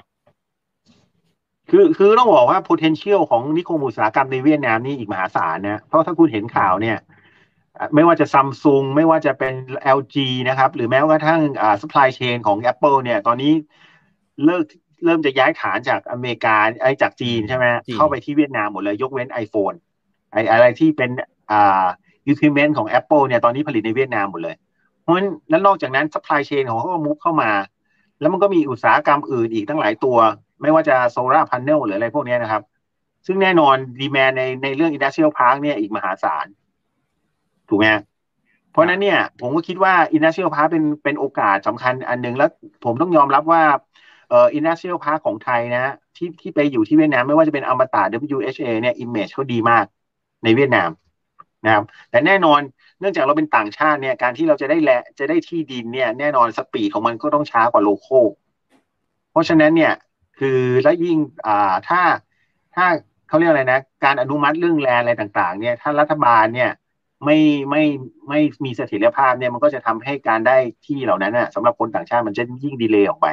[1.71, 6.99] คือคือต้องบอกว่า potential ของนิคมอุตสาหกรรมในเวียดนามนี่อีกมหาศาลนะเพราะถ้าคุณเห็นข่าวเนี่ย
[7.79, 9.55] อะไม่ว่าจะซัมซุงไม่ว่าจะเป็น
[9.99, 10.17] LG
[10.49, 13.53] นะครับ หรือแม้กระทั่งอ่า supply chain ของ Apple เนี่ย ตอนนี้
[14.45, 14.65] เลิก
[15.05, 19.77] เริ่มจะย้ายฐานจากอเมริกาไอ้จากจีนใช่ไหมจีนเข้าไปที่เวียดนามหมดเลย ยกเว้น iPhone
[20.33, 21.11] ไอ้อะไรที่เป็น
[21.53, 21.85] อ่า
[22.31, 24.57] equipment ของ Apple เนี่ยตอนนี้ผลิตในเวียดนามหมดเลย
[25.03, 27.51] เพราะฉะนั้นแล้วนอกจากนั้น supply chain ของเขาก็มุกเข้ามา
[28.21, 30.19] แล้วมันก็มีอุตสาหกรรมอื่นอีกตั้งหลายตัว
[30.63, 32.63] ไม่ว่าจะโซลาร์พ n นเนลหรืออะไรพวกนี้นะครับ
[33.27, 36.47] ซึ่งแน่นอนดีแมนในในเรื่อง Industrial Park เนี่ยอีกมหาศาล
[37.69, 37.87] ถูกไหม
[38.71, 42.51] เพราะนั้นเนี่ย ผมก็คิดว่า Industrial Park เป็นเป็นโอกาสสำคัญอันหนึ่งแล้ว
[42.85, 43.63] ผมต้องยอมรับว่า
[44.29, 48.03] เอ่อ Industrial Park ของไทยนะที่ที่ไปอยู่ที่เวียดนามไม่ว่าจะเป็นอมตะ
[48.37, 49.85] WHA เนี่ย image เขาดีมาก
[50.45, 50.91] ในเวียดนาม
[51.65, 52.61] นะครับแต่แน่นอน
[53.01, 58.19] เนื่องจากเราเป็นต่างชาติเนี่ยการที่เราจะได้แลจะได้ที่ดินเนี่ยแน่นอน speed ของมันก็ต้องช้ากว่า local
[59.31, 59.95] เพราะฉะนั้นเนี่ย
[60.39, 62.01] คือและยิ่งอ่าถ้า
[62.75, 62.87] ถ้า
[63.29, 66.71] เขาเรียกอะไรนะ การอนุมัติเรื่อง land อะไรต่างๆ เนี่ยถ้ารัฐบาลเนี่ย
[67.25, 67.39] ไม่
[67.71, 67.83] ไม่
[68.29, 73.27] ไม่มีเสถียรภาพเนี่ยมันก็จะทำให้การได้ที่เหล่านั้นน่ะสำหรับคนต่างชาติมันจะยิ่ง delay ออกไป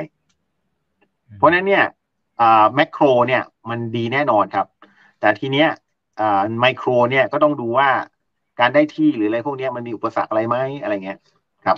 [1.38, 1.86] เพราะฉะนั้นเนี่ย
[2.42, 4.68] อ่า macro เนี่ยมันดีแน่นอนครับ
[5.20, 5.70] แต่ทีเนี้ย
[6.20, 7.90] อ่าไมโครเนี่ยก็ต้องดูว่า
[8.60, 11.20] การได้ที่หรืออะไรพวกเนี้ยมันมีอุปสรรคอะไรไหมอะไรเงี้ย
[11.66, 11.78] ครับ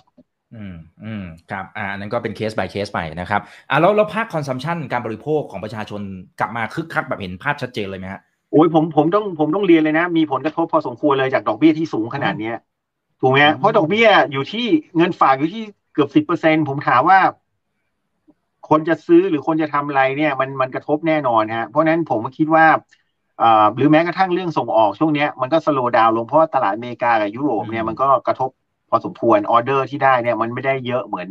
[0.56, 6.02] อืมอืมครับอ่าอันนั้นก็เป็นเคส by เคสไปนะครับอ่าแล้วแล้วภาค consumption การบริโภคของประชาชน
[6.40, 8.22] กลับมาคึกคักแบบเห็นภาพชัดเจนเลยไหมฮะ
[8.52, 12.56] โอ้ยผมผมต้องผมต้องเรียนเลยนะ มีผลกระทบพอสมควรเลยจากดอกเบี้ยที่สูงขนาดเนี้ย
[13.22, 14.66] ถูกไหมฮะอืมเพราะดอกเบี้ยอยู่ที่
[14.98, 17.20] เงินฝากอยู่ที่เกือบสิบเปอร์เซ็นผมถามว่า
[18.70, 22.80] คนจะซื้อหรือคนจะทำอะไรเนี่ย มันมันกระทบแน่นอนฮะเพราะฉะนั้นผมก็คิดว่าอ่า
[23.76, 28.50] หรือแม้กระทั่งเรื่องส่งออกช่วงเนี้ยมันก็สโลว์ดาวลงเพราะว่าตลาดอเมริกากับยุโรปเนี่ยมันก็กระทบ
[28.90, 31.30] พอสมควรออเดอร์ที่ได้เนี่ยมันไม่ได้เยอะเหมือน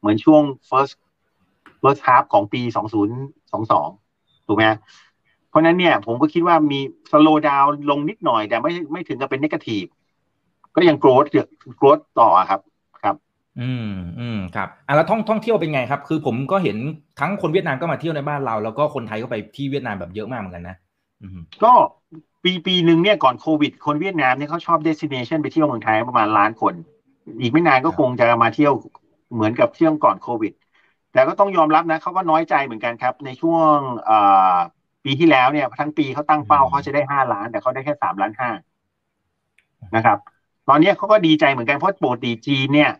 [0.00, 0.94] เหมือนช่วง first
[1.82, 2.62] first half ของปี
[3.34, 4.78] 2022 ถูกไหมฮะ
[5.48, 6.80] เพราะฉะนั้นเนี่ยผมก็คิดว่ามี
[7.10, 9.84] สโลว์ดาวลงนิดหน่อย แต่ไม่ไม่ถึงกับเป็นนกาทีฟ
[10.76, 11.24] ก็ยังโกรธ
[11.78, 12.60] โกรธต่อครับ
[13.02, 13.16] ครับ
[13.60, 16.76] อืมอืมครับอะแล้วท่องท่องเที่ยวเป็นไงครับ คือผมก็เห็น
[17.20, 20.89] ทั้งคนเวียดนามก็มาเที่ยวในบ้านเรา แล้วก็คนไทยก็ไปที่เวียดนามแบบเยอะมากเหมือนกันนะอืม
[21.64, 21.72] ก็
[22.44, 26.74] ปีปีหนึ่งเนี่ยก่อนโควิด คนเวียดนามเนี่ยเขาชอบเดส i เนชันไปเที่ยวเมืองไทยประมาณล้านคน
[27.40, 28.72] อีกไม่นานก็คงจะมาเที่ยว
[29.34, 30.52] เหมือนกับเที่ยวก่อนโควิด
[31.12, 34.18] แต่ก็ต้องยอมรับนะเขาก็น้อยใจเหมือนกันครับ ในช่วงเอ่
[34.54, 34.56] อ
[35.04, 38.50] ปีที่แล้วเนี่ยทั้งปีเขาตั้งเป้าเขาจะได้ห้าล้าน แต่เขาได้แค่สามล้านห้า
[39.96, 40.18] นะครับ
[40.68, 42.90] ตอนนี้เขาก็ดีใจเหมือนกันเพราะปกติจีนเนี่ย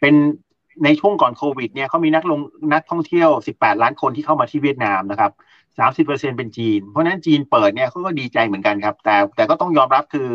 [0.00, 0.14] เป็น
[0.84, 2.40] ในช่วงก่อนโควิดเนี่ยเขามีนักลง
[2.72, 5.32] นักท่องเที่ยว 18 ล้านคนที่เข้ามาที่เวียดนามนะครับ
[5.68, 10.28] 30เปอร์เซ็นเป็นจีน เพราะฉะนั้นจีนเปิดเนี่ยเขาก็ดีใจเหมือนกันครับ แต่แต่ก็ต้องยอมรับคือ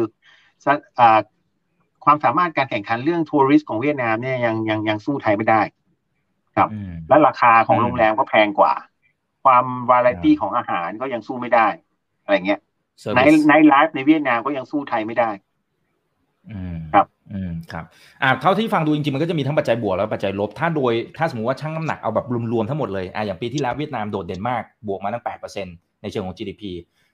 [0.66, 1.20] สะอ่า
[2.06, 5.62] ความสามารถการแข่งขันเรื่องทัวริสต์ของเวียดนามเนี่ยยังยังยังสู้ไทยไม่ได้
[6.56, 8.74] ครับอืมและราคาของอืมโรงแรมก็แพงกว่า
[9.44, 11.68] ความวาไรตี้ของอาหารก็ยังสู้ไม่ได้
[12.24, 12.60] อะไรเงี้ย
[13.16, 15.53] ใน service ในไลฟ์ในเวียดนามก็ยังสู้ไทยไม่ได้อืม
[16.94, 17.86] ครับอืมครับ
[18.22, 25.24] อ่าเท่าที่ฟังดูจริงๆมันก็จะมีทั้งปัจจัยบวกแล้วปัจจัยลบ ถ้าโดยถ้าสมมติว่าชั่งน้ำหนักเอาแบบรวมๆทั้งหมดเลยอ่าอย่างปีที่แล้วเวียดนามโดดเด่นมากบวกมาตั้ง
[25.64, 26.64] 8%ในเชิงของ GDP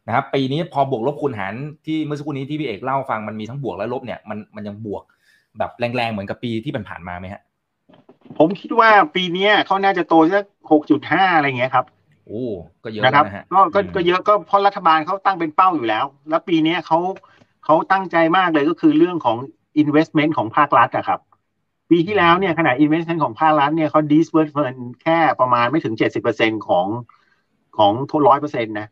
[0.07, 1.53] นะครับปีนี้พอบวกลบคูณหาร
[1.85, 5.03] ที่เมื่อสักครู่นี้ที่พี่เอกเล่าให้ฟังมันมีทั้งบวกและลบเนี่ยมันมันยังบวก
[5.57, 7.41] แบบแรงๆเหมือนกับปีที่ผ่านๆมาไหมฮะ
[8.37, 11.85] ผมคิดว่าปีเนี้ยเขาน่าจะโตสักหกจุดห้าอะไรเงี้ยครับ
[12.25, 12.43] โอ้
[12.83, 16.97] ก็เยอะนะครับแล้วนะฮะก็ก็อืมก็เยอะก็เพราะรัฐบาลเขาตั้งเป็นเป้าอยู่แล้ว แล้วปีเนี้ยเขา
[17.69, 19.37] เขาตั้งใจมากเลยก็คือเรื่องของ
[19.81, 21.19] investment ของภาครัฐอะครับ
[21.89, 26.85] ปีที่แล้วเนี่ยขนาด investment ของภาครัฐเนี่ยเขา disburse เงินแค่ประมาณไม่ถึงเจ็ดสิบเปอร์เซ็นของ
[27.77, 27.91] ของ
[28.27, 28.87] ร้อยเปอร์เซ็นต์นะ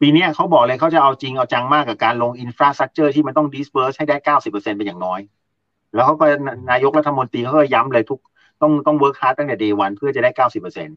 [0.00, 5.20] ปีนี้เขาบอกเลยเขาจะเอาจริงเอาจังมากกับการลง infrastructure ที่มันต้อง disburse ให้ได้เก้าสิบเปอร์เซ็นเป็นอย่างน้อย
[5.94, 6.26] แล้วเขาก็
[6.70, 8.20] นายกรัฐมนตรีเขาก็ย้ำเลยทุก
[8.62, 10.88] ต้องต้อง work hard ตั้งแต่ day one เพื่อจะได้เก้าสิบเปอร์เซ็น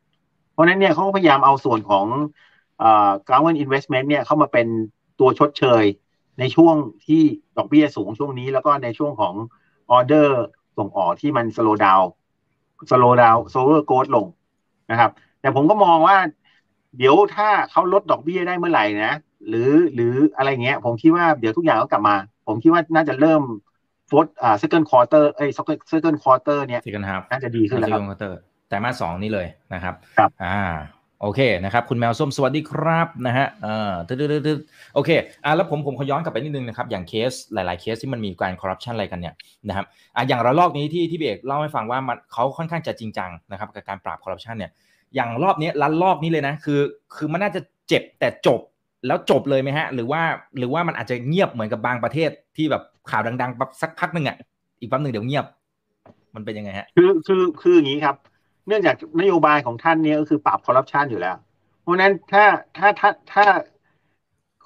[0.52, 2.06] เพราะนั้นเนี่ยเขาพยายามเอาส่วนของ
[2.80, 4.68] เอ่อ government investment เนี่ยเข้ามาเป็น
[5.20, 5.86] ตัวชดเชย
[6.40, 6.76] ในช่วง
[7.08, 7.22] ที่
[7.58, 9.34] ดอกเบี้ยสูงช่วงนี้ แล้วก็ในช่วงของ
[9.92, 10.44] ออเดอร์
[10.78, 12.06] ส่งออกที่มัน slow down
[12.90, 14.28] slow down slower growth ลง
[14.92, 16.18] นะครับ แต่ผมก็มองว่า
[16.98, 19.14] เดี๋ยวถ้าเขาลดดอกเบี้ยได้เมื่อไหร่นะ
[19.48, 22.16] หรือหรืออะไรเงี้ย ผมคิดว่าเดี๋ยวทุกอย่างก็กลับมา
[22.48, 23.42] ผมคิดว่าน่าจะเริ่ม
[24.10, 28.34] fourth อ่า second quarter เอ้ย second second quarter เนี่ย second half น่าจะดีขึ้นแล้วครับ second quarter
[28.70, 30.60] แต่มาสสองนี่เลยนะครับครับอ่า
[31.22, 35.10] โอเคนะครับคุณแมวส้มสวัสดีครับนะฮะเออตึ๊ดๆโอเค
[35.46, 39.34] อ่าแล้วผมผมขอย้อนกลับไปนิดนึงนะครับอย่างเคสหลาย ๆ เคสที่มันมีการคอร์รัปชันอะไรกันเนี่ย
[39.68, 44.72] นะครับอ่าอย่างระลอกนี้ที่ที่เอกเล่าให้ฟังว่ามันเขาค่อนข้างจะจริงจังนะครับกับการปราบคอร์รัปชันเนี่ย
[45.16, 46.80] อย่างรอบนี้รันรอบนี้เลยนะคือ
[47.16, 48.60] คือมันน่าจะเจ็บแต่จบ
[49.08, 50.22] แล้วจบเลยไหมฮะ หรือว่า
[50.58, 54.38] หรือว่ามันอาจจะเงียบเหมือนกับบางประเทศที่แบบข่าวดังๆปั๊บสักพักหนึ่งอะ
[54.80, 55.46] อีกแป๊บหนึ่งเดี๋ยวเงียบ
[56.36, 58.16] มันเป็นยังไงฮะ คือคือคืออย่างนี้ครับ
[58.70, 61.36] เนื่องจากนโยบายของท่านเนี่ยก็คือปราบคอร์รัปชันอยู่แล้ว
[61.82, 62.46] เพราะฉะนั้นถ้า
[62.78, 63.46] ถ้าถ้าถ้า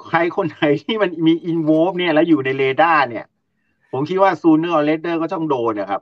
[0.07, 3.25] ใครคนไหนที่มันมี involve เนี่ยแล้วอยู่ในเรดาร์เนี่ย
[3.91, 6.01] ผมคิดว่า sooner or later ก็ต้องโดนนะครับ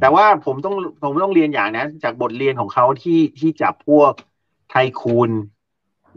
[0.00, 4.12] แต่ว่าผมต้องผมต้องเรียนอย่างนะ จากบทเรียนของเขาที่ที่จับพวก
[4.70, 5.30] ไทคูน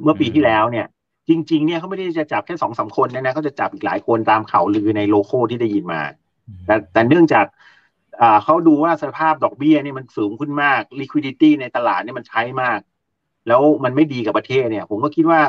[0.04, 0.86] เมื่อปีที่แล้วเนี่ย
[1.30, 6.02] จริง ๆ เนี่ยเขาไม่ได้จะจับแค่สองสามคนนะนะเขาจะจับอีกหลายคนตามข่าวลือใน local ที่ได้ยินมา
[6.66, 7.52] แต่แต่เนื่องจากอ่า
[8.44, 12.80] เขาดูว่าสภาพดอกเบี้ยนี่มันสูงขึ้นมาก liquidity ในตลาดนี่มันใช้มาก
[13.48, 15.40] แล้วมันไม่ดีกับประเทศเนี่ย ผมก็คิดว่า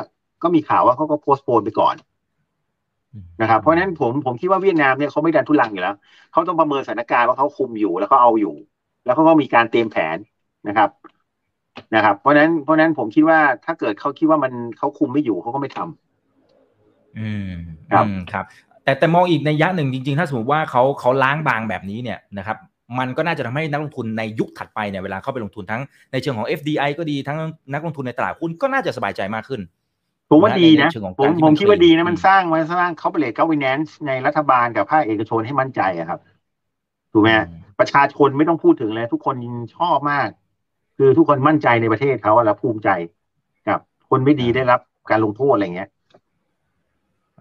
[0.43, 1.95] ก็มีข่าวว่าเขาก็โพสต์โพนไปก่อน
[3.41, 5.95] นะครับเพราะฉะนั้นผมผมคิดว่าเวียดนามเนี่ยเขาไม่ดันทุลังอยู่แล้ว
[6.31, 8.55] เขาต้องประเมินสถานการณ์ว่าเขาคุมอยู่แล้วก็เอาอยู่
[9.05, 10.17] แล้วเขาก็มีการเตรียมแผน
[10.67, 10.89] นะครับ
[11.95, 17.49] นะครับ เพราะฉะนั้นเพราะฉะนั้นผมคิดว่าถ้าเกิดเขาคิดว่ามันเขาคุมไม่อยู่เขาก็ไม่ทำอืม
[17.91, 18.45] ครับอืมครับ
[18.85, 22.57] แต่แต่มองอีกในยะหนึ่งจริงๆ ถ้าสมมติว่าเขาเขาล้างบางแบบนี้เนี่ยนะครับ
[22.99, 27.37] มันก็น่าจะทำให้นักลงทุนในยุคถัดไปเนี่ยเวลาเข้าไปลงทุนทั้งในเชิงของ FDI ก็ดีทั้ง
[27.73, 29.61] นักลงทุนในตลาดหุ้นก็น่าจะสบายใจมากขึ้น
[30.29, 36.19] ผมว่าดีนะในเชิงของผมการที่ผมมันคิดว่าเคยดีนะมันอืมสร้างมันสร้างเขาเปรียก governance ในรัฐบาลกับภาคเอกชนให้มั่นใจอะครับ
[37.11, 37.45] ถูกไหมฮะ
[37.79, 39.35] ประชาชนไม่ต้องพูดถึงเลย ทุกคน
[39.77, 40.29] ชอบมาก
[40.97, 42.89] คือทุกคนมั่นใจในประเทศเขาอะแล้วภูมิใจ
[43.67, 44.79] กับคนไม่ดีได้รับ
[45.11, 45.89] การลงโทษอะไรเงี้ย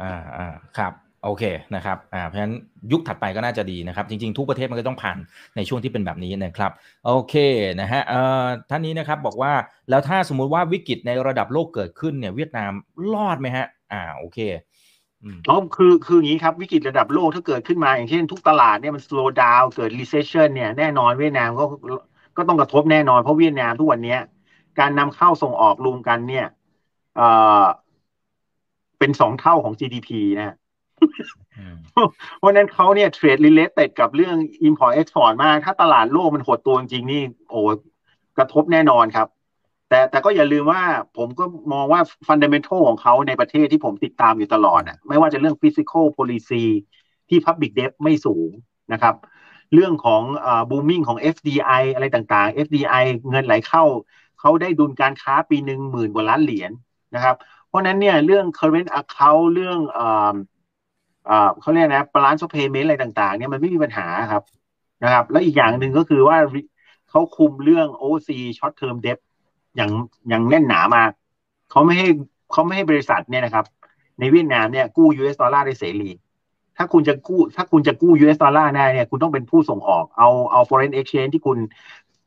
[0.01, 0.47] อ่าอ่า
[0.79, 0.93] ครับ
[1.25, 2.55] โอเคนะครับอ่าเพราะฉะนั้น
[2.93, 5.19] ยุคถัดไปก็น่าจะดีนะครับ จริงๆ ทุกประเทศมันก็ต้องผ่าน
[5.57, 6.73] ในช่วงที่เป็นแบบนี้นะครับ
[7.07, 7.35] โอเค
[7.81, 9.53] นะฮะเอ่อท่านนี้นะครับบอกว่า
[9.91, 12.73] แล้วถ้าสมมุติว่าวิกฤตในระดับโลกเกิดขึ้นเนี่ยเวียดนาม
[13.15, 14.39] รอดไหมฮะ อ่าโอเค
[15.23, 21.65] อืมอ๋อคือคืออย่างนี้ครับ วิกฤตระดับโลกถ้าเกิดขึ้นมา อย่างเช่นทุกตลาดเนี่ยมัน slow down เกิด recession เนี่ยแน่นอนเวียดนามก็
[22.37, 24.17] ก็ต้องกระทบแน่นอนเพราะเวียดนามทุกวันนี้
[24.79, 26.47] การนำเข้าส่งออกรวมกันเนี่ย
[27.17, 27.27] เอ่
[27.63, 27.65] อ
[28.99, 30.09] เป็นสองเท่าของ GDP
[30.39, 30.57] นะ
[32.39, 34.37] เพราะนั้นเขาเนี่ยเทรด related กับเรื่อง
[34.69, 37.61] import export มาก ถ้าตลาดโลกมันหดตัวจริงนี่โอ้
[38.39, 39.29] กระทบแน่นอนครับ
[39.89, 40.83] แต่แต่ก็อย่าลืมว่า
[41.17, 46.65] ผมก็มองว่า fundamental ของเขาในประเทศที่ผมติดตามอยู่ตลอดอะไม่ว่าจะเรื่อง physical policy
[47.29, 48.51] ที่ public debt ไม่สูง
[48.93, 49.15] นะครับ
[49.75, 53.85] เรื่องของอ่า booming ของ FDI อะไรต่างๆ FDI เงินไหลเข้า
[54.41, 56.71] เขาได้ดุลการค้าปีหนึ่งหมื่นกว่าล้านเหรียญ
[57.15, 57.37] นะครับ
[57.69, 60.01] เพราะนั้นเนี่ยเรื่อง current account เรื่องอ
[61.61, 64.43] เขาเรียกนะ balance of payment อะไรต่าง ๆ เนี่ยมันไม่มีปัญหาครับ
[65.05, 66.39] นะครับ แล้วอีกอย่างหนึ่งก็คือว่า
[67.11, 69.19] เขาคุมเรื่อง OC short term debt
[69.77, 69.91] อย่าง
[70.29, 71.11] อย่างแน่นหนามาก
[71.71, 72.09] เขาไม่ให้
[72.53, 73.65] เขาไม่ให้บริษัทเนี่ยนะครับ
[74.19, 76.11] ในเวียดนามเนี่ยกู้ US ดอลลาร์ได้เสรี
[76.77, 81.59] ถ้าคุณจะกู้ ถ้าคุณจะกู้ US ดอลลาร์ได้เนี่ยคุณต้องเป็นผู้ส่งออกเอาเอา foreign exchange ที่คุณ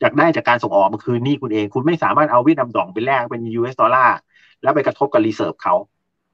[0.02, 4.16] จากได้จากการส่งออกมาคืนนี้คุณเอง คุณไม่สามารถเอาเวียดนามดองไปแลกเป็น US ดอลลาร์
[4.62, 5.76] แล้วไปกระทบกับ reserve เขา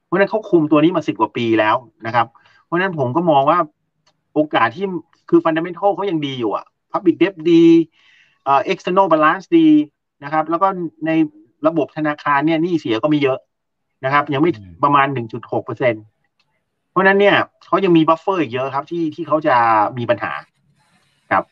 [0.04, 3.58] เพราะฉะนั้นเขาคุมตัวนี้มาสิบกว่าปีแล้วนะครับเพราะฉะนั้นผมก็มองว่า
[4.34, 4.86] โอกาสที่
[5.30, 7.64] คือ fundamental เขายังดีอยู่อะ public debt ดี
[8.44, 9.68] เอ่อ external balance ดี
[10.24, 10.68] นะครับ แล้วก็
[11.06, 11.10] ใน
[11.66, 13.38] ระบบธนาคารเนี่ยหนี้เสียก็ไม่เยอะ
[14.04, 15.94] นะครับ ยังไม่อืมประมาณ 1.6เปอร์เซ็น
[16.90, 19.56] เพราะฉะนั้นเนี่ยเขายังมี buffer อีกเยอะครับที่ที่เขาจะ
[19.98, 20.32] มีปัญหา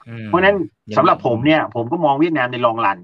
[0.09, 0.57] อืมเพราะฉะนั้น
[0.90, 2.98] ยังสำหรับผมเนี่ย ผมก็มองเวียดนามในลองรัน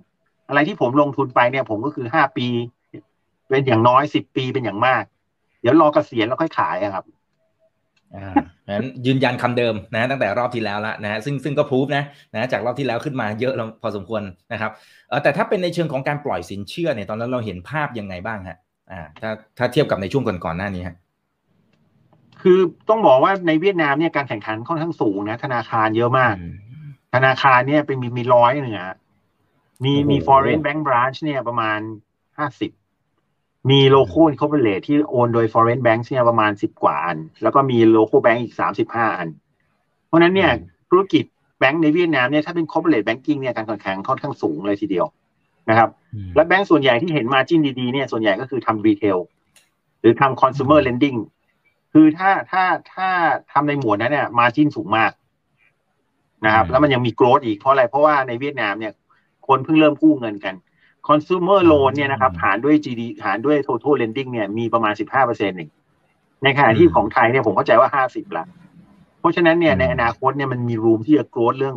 [0.48, 2.46] อะไรที่ผมลงทุนไปเนี่ย ผมก็คือห้าปี
[3.48, 5.02] เป็นอย่างน้อยสิบปีเป็นอย่างมาก
[5.60, 7.04] เดี๋ยวรอเกษียณแล้วค่อยขายอะครับ
[8.16, 8.34] อ่า
[8.68, 14.70] งั้นยืนยันคำเดิมนะตั้งแต่รอบที่แล้วละนะซึ่งซึ่งก็พูฟนะนะจากรอบที่แล้วขึ้นมาเยอะแล้วพอสมควรนะครับ
[15.08, 18.58] เออแต่ถ้าเป็นในเชิงของการปล่อยสินเชื่อเนี่ยตอนนั้นเราเห็นภาพยังไงบ้างฮะ
[18.90, 20.96] อ่าถ้าถ้าเทียบกับในช่วงก่อนๆหน้านี้ฮะ
[22.40, 26.54] คือต้องบอกว่าในเวียดนามเนี่ยการแข่งขันค่อนข้างสูงนะธนาคารเยอะมากอืม
[27.14, 28.96] ธนาคารเนี่ยเป็นมีมีร้อยหนึ่งอะ
[29.84, 31.78] มีโอ้โหมี foreign bank branch เนี่ยประมาณ
[32.38, 32.70] ห้าสิบ
[33.70, 39.28] มี local corporate ที่โอนโดย foreign bank เนี่ยประมาณสิบกว่าอัน แล้วก็มี local bank อีกสามสิบห้าอัน
[40.06, 40.50] เพราะฉะนั้นเนี่ย
[40.90, 41.24] ธุรกิจ
[41.58, 45.06] แบงก์ในเวียดนามเนี่ยถ้าเป็น corporate banking เนี่ยการแข่งขันค่อนข้างสูงเลยทีเดียว
[45.70, 49.18] นะครับอืมและแบงก์ส่วนใหญ่ที่เห็นมาจิ้นดีๆเนี่ยส่วนใหญ่ก็คือทำรีเทล
[50.00, 51.18] หรือทำ consumer lending
[51.92, 53.08] คือถ้าถ้าถ้า
[53.52, 55.12] ทำในหมวดนั้นเนี่ยมาจิ้นสูงมาก
[56.46, 58.92] นะครับแล้วมันยังมี growth อีกเพราะอะไรเพราะว่าในเวียดนามเนี่ย
[59.48, 60.54] คนเพิ่งเริ่มกู้เงินกัน
[61.08, 65.70] consumer loan เนี่ยนะครับหารด้วย GD หารด้วย total lending เนี่ยมีประมาณ 15เปอร์เซ็นต์เอง
[66.44, 68.44] ในขณะที่ของไทยเนี่ยผมเข้าใจว่า 50ละ
[69.20, 71.76] เพราะฉะนั้นเนี่ยในอนาคตเนี่ยมันมี room ที่จะ growth เรื่อง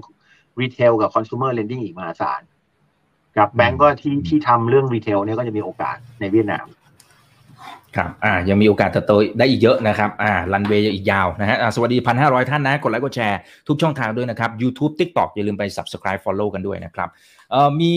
[0.61, 2.41] retail กับ consumer lending อีกมหาศาล
[3.37, 6.65] กับแบงก์ก็ที่ที่ทำเรื่องรีเทลเนี่ยก็จะมีโอกาสในเวียดนาม
[7.97, 17.09] ครับอ่ายังมีโอกาสเติบโตได้อีกเยอะนะครับอ่ารันเวย์อีกยาวนะฮะอ่าสวัสดีพันห้าร้อยท่านนะ กดไลค์กดแชร์ทุกช่องทางด้วยนะครับ YouTube TikTok อย่าลืมไป subscribe follow กันด้วยนะครับ
[17.51, 17.93] เอ่อมี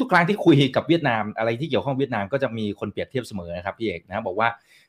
[0.00, 4.48] ทุกๆครั้งที่คุยกับเวียดนามอะไรที่เกี่ยวข้องเวียดนามก็จะมีคนเปรียบเทียบเสมอนะครับพี่เอกนะบอกว่า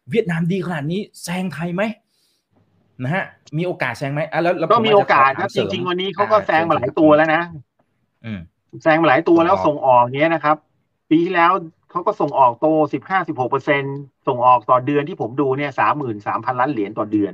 [0.10, 1.84] เวียดนามดีขนาดนี้แซงไทยไหม
[3.04, 3.26] นะฮะ
[3.58, 7.42] มีโอกาสแซงไหมอะแล้วแล้วก็ผมีว่โอกาสจะขครับถจมเสริงๆวันนี้เขาก็อ่แซงมาหลายตัวแล้วนะ
[8.26, 8.40] อืม
[8.84, 10.56] แซงมาหลายตัวแล้วส่ส่งงออออกกเนี้ยนะครับ
[11.10, 11.52] ปีที่แล้ว
[11.90, 13.84] เขาก็ส่งออกโตสิบห้าสิบหกเปอร์เซ็น
[14.28, 17.34] ส่งออกต่อเดือนที่ผมดูเนี่ยสามหมื่นสามพันล้านเหรียญต่อเดือน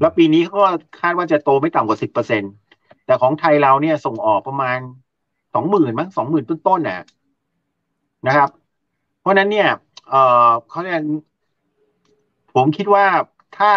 [0.00, 2.42] แล้วปีนี้เขาก็คาดว่าจะโตไม่ต่ำกว่าสิบเปอร์เซ็น
[3.04, 4.78] แต่ของไทยเราเนี่ยส่งออกประมาณ
[5.54, 7.00] สองหมื่นมั้งสองหมื่นต้นๆน่ะ
[8.26, 8.50] นะครับ
[9.20, 9.68] เพราะนั้นเนี่ย
[10.08, 10.14] เอ
[10.48, 10.98] อเขาเรีย
[12.54, 13.06] ผมคิดว่า
[13.58, 13.70] ถ้า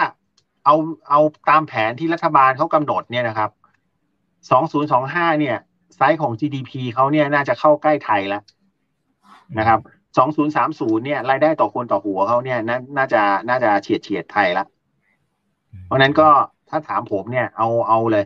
[0.65, 0.75] เอา
[1.09, 3.49] เอาตามแผนที่รัฐบาลเขากำหนดเนี่ยนะครับ
[4.49, 5.57] สองศูนย์สองห้าเนี่ย
[5.95, 8.43] ไซส์ของ GDP เขาเนี่ยน่าจะเข้าใกล้ไทยแล้ว
[9.59, 9.79] นะครับ
[10.17, 14.65] สองศูนย์สามศูนย์เนี่ยรายได้ต่อคนต่อหัวเขาเนี่ยน่าน่าจะน่าจะเฉียดเฉียดไทยละ
[15.85, 16.29] เพราะฉะนั้นก็
[16.69, 18.25] ถ้าถามผมเนี่ยเอาเอาเลย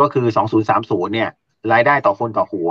[0.00, 1.30] ก็คือสองศูนย์สามศูนย์เนี่ย
[1.72, 2.70] รายได้ต่อคนต่อหัว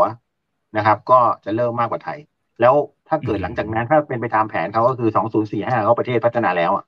[0.77, 2.19] นะครับ ก็จะเริ่มมากกว่าไทย
[2.61, 2.75] แล้ว
[3.07, 6.85] ถ้าเกิดหลังจากนั้นถ้าเป็นไปตามแผนเขาก็คือสองศูนย์สี่ห้าเขาประเทศพัฒนาแล้วอะ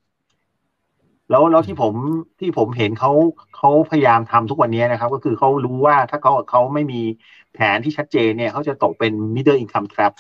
[1.29, 1.93] แล้วแล้วที่ผม
[2.39, 3.11] ที่ผมเห็นเขา
[3.57, 7.01] เขาพยายามทำทุกวันนี้นะครับ ก็คือเขารู้ว่าถ้าเขาเขาไม่มี
[7.53, 10.13] แผนที่ชัดเจนเนี่ยเขาจะตกเป็น middle income trap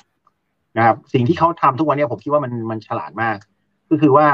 [0.77, 3.37] นะครับ สิ่งที่เขาทำทุกวันนี้ผมคิดว่ามันมันฉลาดมาก
[3.89, 4.27] ก็คือว่า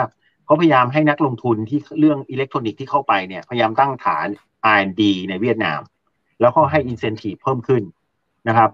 [0.46, 4.28] เขาพยายามให้นักลงทุนที่เรื่องอิเล็กทรอนิกส์ที่เข้าไปเนี่ยพยายามตั้งฐาน
[4.76, 5.82] R&D ในเวียดนาม
[6.42, 7.84] แล้วก็ให้ incentive เพิ่มขึ้น
[8.48, 8.70] นะครับ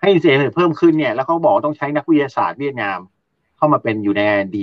[0.00, 2.98] ให้ incentive เพิ่มขึ้นเนี่ยแล้วเขาบอกต้องใช้นักวิทยาศาสตร์เวียดนาม
[3.56, 4.58] เข้ามาเป็นอยู่ใน R&D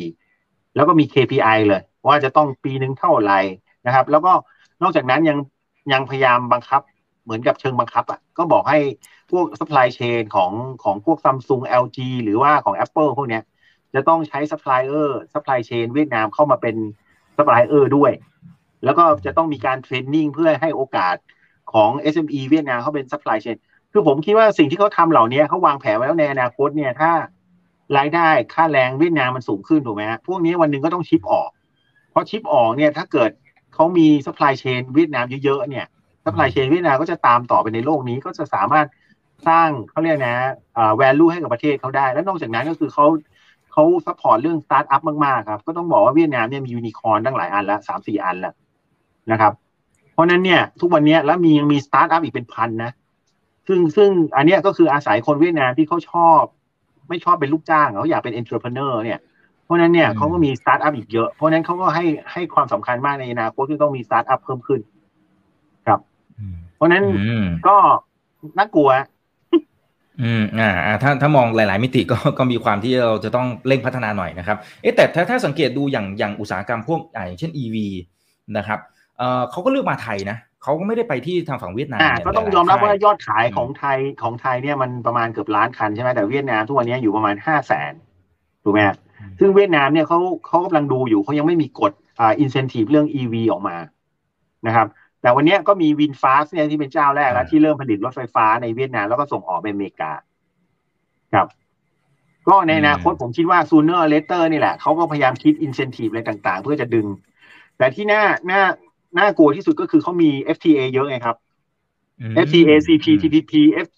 [0.75, 3.39] แล้วก็มี KPI เลย ว่าจะต้องปีหนึ่งเท่าไหร่
[3.85, 4.33] นะครับ แล้วก็
[4.81, 5.37] นอกจากนั้นยัง
[5.91, 6.81] ยังพยายามบังคับ
[7.23, 8.79] เหมือนกับเชิงบังคับอะก็บอกให้
[9.31, 10.51] พวก supply chain ของ
[10.83, 13.43] ของพวก Samsung LG หรือว่าของ Apple พวกเนี้ย
[13.93, 16.75] จะต้องใช้ supplier supply chain เชนเวียดนามเข้ามาเป็น
[17.37, 18.11] supplier ด้วย
[18.83, 21.15] แล้วก็จะต้องมีการเทรนนิ่งเพื่อให้โอกาส
[21.73, 23.57] ของ SME เวียดนามเขาเป็น supply chain
[23.91, 27.11] คือผมคิดว่าสิ่งที่เขาทำเหล่านี้เขาวางแผนไว้แล้วในอนาคตเนี่ยถ้า
[27.97, 31.49] รายได้ค่าแรงเวียดนามมันสูงขึ้นถูกไหมฮะพวกนี้วันหนึ่งก็ต้อง shift ออก
[32.11, 33.31] เพราะ shift ออกเนี่ยถ้าเกิด
[33.73, 35.85] เขามี supply chain เวียดนามเยอะๆเนี่ย
[36.23, 38.87] supply chain เวียดนามก็จะตามต่อไปในโลกนี้ก็จะสามารถ
[39.47, 40.37] สร้างเขาเรียกนะ
[40.77, 43.05] อ่า value ให้กับประเทศเขาได้ แล้วนอกจากนั้นก็คือเขา
[43.71, 48.53] เขา support เรื่องสตาร์ทอัพมากๆครับ ก็ต้องบอกว่าเวียดนามเนี่ยมียูนิคอร์นตั้งหลายอันแล้วสามสี่อันแล้ว
[49.31, 49.53] นะครับ
[50.13, 52.91] เพราะนั้นเนี่ยทุกวันนี้แล้วมียังมีสตาร์ทอัพอีกเป็นพันนะ
[53.67, 56.41] ซึ่งซึ่งอันเนี้ยก็คืออาศัยคนเวียดนามที่เขาชอบ
[57.09, 59.19] ไม่ชอบเป็นลูกจ้างเขาอยากเป็น entrepreneur เนี่ย
[59.63, 64.92] เพราะนั้นเนี่ยเขาก็มีสตาร์ทอัพอีกเยอะ เพราะนั้นเขาก็ให้ให้ความสำคัญมากในอนาคตที่ต้องมีสตาร์ทอัพเพิ่มขึ้นครับเพ
[66.82, 67.76] ราะนั้น อืม ก็
[68.58, 68.90] น่ากลัว
[70.22, 77.76] อืมอ่าอ่าถ้าถ้ามองหลาย ๆ มิติก็ก็มีความที่เราจะต้องเร่งพัฒนาหน่อยนะครับ เอ๊ะแต่ถ้าถ้าสังเกตดูอย่างอย่างอุตสาหกรรมพวกอ่าอย่างเช่น EV
[78.56, 78.78] นะครับ
[79.18, 87.92] เอ่อเขาก็เลือกมาไทยนะเขาก็ไม่ได้ไปที่ทางฝั่งเวียดนาม อ่า เนี่ย ก็ต้อง หล ยอมรับว่า ค่ ยอดขาย อืม ของไทยของไทยเนี่ยมันประมาณเกือบล้านคันใช่ไหมแต่เวียดนามทุกวันนี้อยู่ประมาณห้าแสน
[88.64, 88.96] ถูกไหมฮะ
[89.38, 93.76] ซึ่งเวียดนามเนี่ยเขาเขากำลังดูอยู่เขายังไม่มีกฎอ่าอินเซนティブเรื่อง EV ออกมา
[94.66, 94.86] นะครับ
[95.23, 100.11] แต่วันเนี้ยก็มีวินฟาสเนี่ยที่เป็นเจ้าแรกแล้วที่เริ่มผลิตรถไฟฟ้าในเวียดนามแล้วก็ส่งออกไปอเมริกา
[101.33, 101.47] ครับ
[102.47, 107.07] ก็ในอนาคตผมคิดว่า sooner or later นี่แหละเขาก็พยายามคิด incentive อะไรต่าง ๆ เพื่อจะดึง
[107.77, 108.61] แต่ที่น่าน่า
[109.19, 111.35] น่ากลัวที่สุดก็คือเขามี FTA เยอะไงครับ
[112.21, 113.53] อืม FTA CPTPP
[113.85, 113.97] FT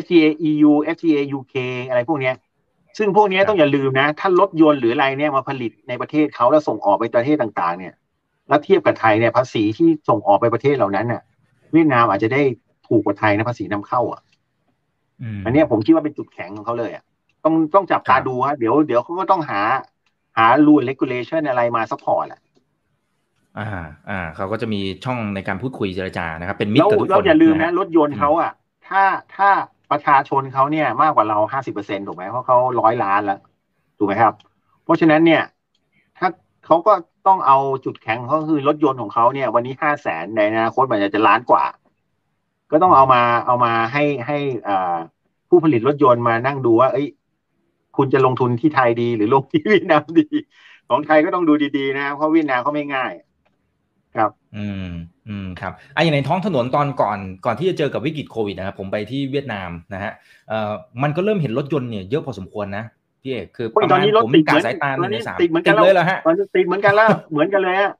[0.00, 1.54] FTA EU FTA UK
[1.88, 2.34] อะไรพวกเนี้ย
[2.98, 7.94] ซึ่งพวกเนี้ยต้องอย่าลืมนะ ถ้ารถยนต์หรืออะไรเนี่ยมาผลิตในประเทศเขาแล้วส่งออกไปประเทศต่าง ๆ เนี่ย
[8.48, 11.22] แล้วเทียบกับไทยเนี่ยภาษีที่ส่งออกไปประเทศเหล่านั้นเนี่ย
[11.72, 12.42] เวียดนามอาจจะได้
[12.88, 14.20] ถูกกว่าไทยนะภาษีนำเข้าอะ
[15.38, 17.04] มอันเนี้ยผมคิดว่าเป็นจุดแข็งของเขาเลยอะ
[17.44, 19.60] ต้องต้องจับครัตาบดูฮะเดี๋ยวเดี๋ยวเขาก็ต้องหา
[20.38, 22.40] หา rule regulation อะไรมาซัพพอร์ตแหละ
[23.58, 23.66] อ่า
[24.10, 28.52] อ่า เขาก็จะมีช่องในการพูดคุยเจรจานะครับ เป็นมิตแล้วรกับทุกคนเราอย่าลืมฮนะรถยนต์เขาอะ
[28.88, 29.02] ถ้า
[29.36, 29.48] ถ้า
[29.90, 33.38] ประชาชนเขาเนี่ยมากกว่าเราห้าสิบเปอร์เซ็นถูกไหมเพราะเขาร้อยล้านแล้ว
[33.98, 34.34] ถูกไหมครับ
[34.84, 35.42] เพราะฉะนั้นเนี่ย
[36.18, 36.28] ถ้า
[36.66, 36.92] เขาก็
[37.26, 41.64] ต้องเอาจุดแข็งของเขาคือรถยนต์ของเขาเนี่ย วันนี้ห้าแสนในอนาคตมันจะล้านกว่า
[42.70, 44.96] ก็ต้องเอามาเอามาให้ให้อ่า
[45.48, 47.08] ผู้ผลิตรถยนต์มานั่งดูว่า เอ้ย
[47.96, 50.26] คุณจะลงทุนที่ไทยดีหรือลงที่เวียดนามดี
[50.88, 53.12] ของไทยก็ต้องดูดีๆนะเพราะเวียดนามเขาไม่ง่าย
[54.16, 54.88] ครับ อืม
[55.28, 60.12] อืมครับอะอย่างในท้องถนนตอนก่อน ก่อนที่จะเจอกับวิกฤตโควิดนะครับผมไปที่เวียดนามนะฮะ
[60.48, 62.84] เอ่อมันก็เริ่มเห็นรถยนต์เนี่ยเยอะพอสมควรนะ
[63.22, 67.90] พี่เอกคือโอ้ยประตอมานณนี้รถผมติดกะเหมือนสายตาหตอนนึ่งนี้ในสามติดเหมือนกัตินดแล้วเลยเหรอฮะตอนนี้ติดเหมือนกันแล้วเหมือนกันเลยฮะ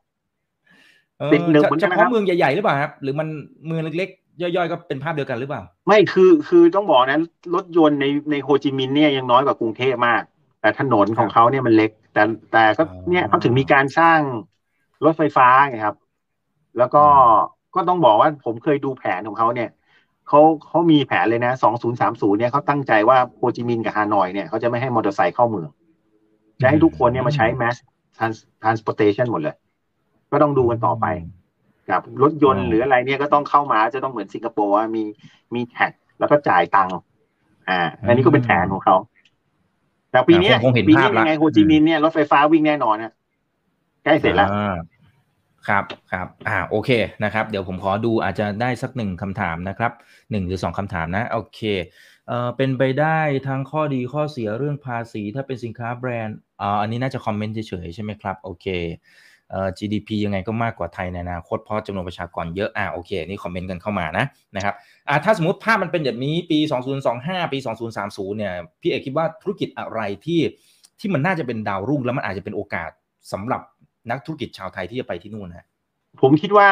[1.18, 3.28] เออติดหนึบเหมือนกันเฉนะครับพาะเมืองใหญ่ๆหรือเปล่าครับ หรือมัน
[3.66, 7.20] เมืองเล็กๆย่อยๆก็เป็นภาพเดียวกันหรือเปล่า ไม่คือคือต้องบอกนะ
[7.54, 10.22] รถยนต์ในในโฮจิมินห์เนี่ยยังน้อยกว่ากรุงเทพมาก
[10.60, 14.18] แต่ถนนของเขาเนี่ยมันเล็ก แต่แต่ก็อ๋อเนี่ยเขาถึงมีการสร้าง
[15.04, 15.96] รถไฟฟ้าไงครับ
[16.78, 17.04] แล้วก็
[17.74, 19.68] ก็ต้องบอกว่าผมเคยดูแผนของเขาเนี่ย
[20.32, 25.68] เขาเขามีแผนเลยนะสองศูนย์สามศูนย์เนี่ยเขาตั้งใจว่าโฮจิมินห์กับฮานอยเนี่ยเขาจะไม่ให้มอเตอร์ไซค์เข้าเมือง
[26.60, 27.76] จะให้ทุกคนเนี่ยมาใช้ mass
[28.16, 29.56] trans- transportation หมดเลย
[30.32, 31.06] ก็ต้องดูกันต่อไป
[31.90, 35.04] กับรถยนต์อ๋อหรืออะไรเนี่ยก็ต้องเข้ามาจะต้องเหมือนสิงคโปร์ว่ามี
[35.54, 36.98] มีแท็กแล้วก็จ่ายตังค์
[37.68, 38.96] อ่า อันนี้ก็เป็นแผนของเขา
[40.10, 43.12] แต่ปีเนี้ยอ่าคงเห็นปีภานี้พยัละงไงโฮจิมินห์เนี่ยรถไฟฟ้าวิ่งแน่นอนนะ
[44.04, 44.74] ใกล้เสร็จแล้วอ่า
[45.68, 46.90] ครับครับอ่าโอเค
[47.24, 49.92] นะครับ เดี๋ยวผมขอดูอาจจะได้สักหนึ่งคำถามนะครับ
[50.30, 51.60] หนึ่งหรือสองคำถามนะโอเค
[52.28, 58.66] เอ่อเป็นไปได้ทั้งข้อดีข้อเสียเรื่องภาษีถ้าเป็นสินค้าแบรนด์อ่าอันนี้น่าจะคอมเมนต์เฉยๆใช่ไหมครับโอเค
[59.50, 64.24] เอ่อ GDP ยังไงก็มากกว่าไทยในอนาคตเพราะจำนวนประชากรเยอะอ่าโอเคนี่คอมเมนต์กันเข้ามานะ
[64.56, 64.74] นะครับ
[65.08, 66.58] อ่าถ้าสมมติภาพมันเป็นแบบนี้ปี
[67.06, 67.58] 2025 ปี
[67.98, 70.40] 2030เนี่ยพี่เอกคิดว่าธุรกิจอะไรที่
[71.00, 72.90] ที่มันน่าจะเป็นดาวรุ่งแล้วมันอาจจะเป็นโอกาส
[73.32, 73.62] สำหรับ
[74.10, 75.66] นักธุรกิจชาวไทยที่จะไปที่นู่นฮะ
[76.20, 76.68] ผมคิดว่า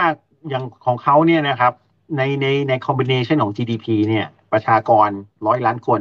[0.48, 1.72] อย่างของเขาเนี่ยนะครับ
[2.16, 5.08] ในในใน combination ของ GDP เนี่ย ประชากร
[5.46, 6.00] ร้อยล้านคน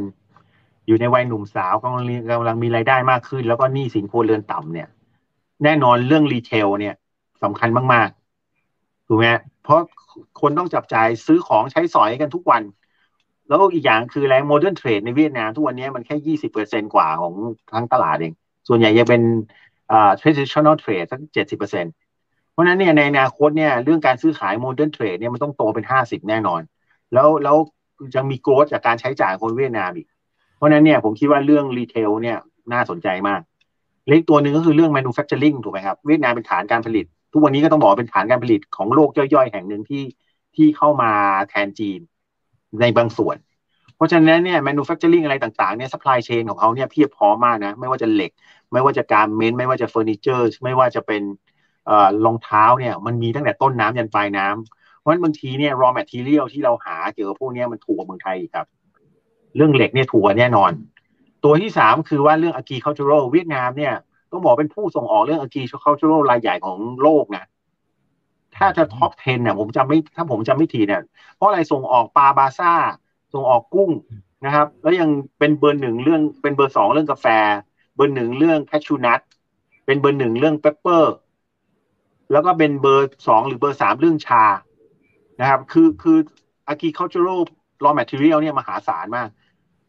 [0.88, 2.06] อยู่ในวัยหนุ่มสาวกำลัง
[2.40, 4.88] กำลังมีรายได้มากขึ้น แล้วก็หนี้สินครัวเรือนต่ำเนี่ย
[5.64, 6.96] แน่นอนเรื่อง retail เนี่ย
[7.44, 9.26] สำคัญมากๆถูกไหม
[9.64, 9.80] เพราะ
[10.42, 12.64] คนต้องจับจ่ายซื้อของใช้สอยกันทุกวัน
[13.48, 17.34] แล้วอีกอย่างคือแรง modern trade ในเวียดนามทุกวันนี้มันแค่ยี่สิบเปอร์เซ็นกว่าของ
[17.74, 18.34] ทั้งตลาดเอง
[18.68, 19.22] ส่วนใหญ่ยังเป็น
[19.92, 21.94] อ่า traditional trade สักเจ็ดสิบเปอร์เซ็นต์
[22.52, 26.62] เพราะนั้นเนี่ยในอนาคตเนี่ยเรื่องการซื้อขาย modern trade เนี่ยมันต้องโตเป็นห้าสิบแน่นอน
[27.14, 27.58] แล้วแล้ว
[28.16, 30.08] ยังมี growth จากการใช้จ่ายคนเวียดนามอีก
[30.56, 32.38] เพราะนั้นเนี่ยผมคิดว่าเรื่อง retail เนี่ย
[32.74, 33.42] น่าสนใจมาก
[34.08, 40.04] อีกตัวหนึ่งก็คือเรื่อง manufacturing ถูกไหมครับ เวียดนามเป็นฐานการผลิต ทุกวันนี้ก็ต้องบอกเป็นฐานการผลิตของโลกย่อยๆ แห่งหนึ่งที่
[40.56, 41.12] ที่เข้ามา
[41.50, 42.00] แทนจีน
[42.82, 43.38] ในบางส่วน
[43.96, 48.32] เพราะฉะนั้นเนี่ย manufacturing อะไรต่างๆเนี่ย supply chain ของเขาเนี่ยเพียบพร้อมมากนะ ไม่ว่าจะเหล็ก
[48.74, 51.22] ไม่ว่าจะการเมนไม่ว่าจะเฟอร์นิเจอร์ไม่ว่าจะเป็น
[51.86, 58.66] เอ่อรองเท้าเนี่ยมันมีตั้งแต่ต้นน้ำยันปลายน้ำเพราะฉะนั้นบางทีเนี่ย raw material ที่เราหาเกี่ยวกับพวกนี้มันถูกกว่าเมืองไทยครับ
[59.56, 60.72] เรื่องเหล็กเนี่ยถูกแน่นอน
[61.44, 63.94] ตัวที่สามคือว่าเรื่อง agricultural เวียดนามเนี่ย
[64.32, 67.46] ต้องบอกเป็นผู้ส่งออกเรื่อง agricultural รายใหญ่ของโลกนะ
[68.58, 71.02] ถ้าจะท็อป 10เนี่ยผมจำไม่ถ้าผมจำไม่ทีเนี่ย
[71.36, 72.74] เพราะอะไรส่งออกปลาบาซ่า
[73.34, 73.92] ส่งออกกุ้ง
[74.46, 77.26] นะครับ แล้วยังเป็นเบอร์หนึ่งเรื่องเป็นเบอร์สองเรื่องกาแฟ
[77.68, 79.20] เบอร์หนึ่งเรื่อง cashew nut
[79.86, 81.14] เป็นเบอร์หนึ่งเรื่อง pepper
[82.32, 84.44] แล้วก็เป็นเบอร์สองหรือเบอร์สามเรื่องชา
[85.40, 86.18] นะครับ คือคือ
[86.72, 87.40] agricultural
[87.84, 89.28] raw material เนี่ยมหาศาลมาก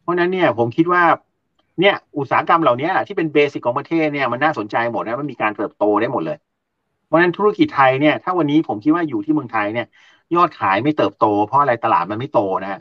[0.03, 1.03] เพราะนั้นเนี่ยผมคิดว่า
[1.81, 6.39] เนี่ยอุตสาหกรรมเหล่านี้ที่เป็น basic ของประเทศเนี่ยมันน่าสนใจหมดนะมันมีการเติบโตได้หมดเลย
[7.07, 9.87] เพราะฉะนั้นธุรกิจไทยเนี่ยถ้าวันนี้ผมคิดว่าอยู่ที่เมืองไทยเนี่ย
[10.35, 12.81] ยอดขายไม่เติบโต เพราะอะไรตลาดมันไม่โตนะ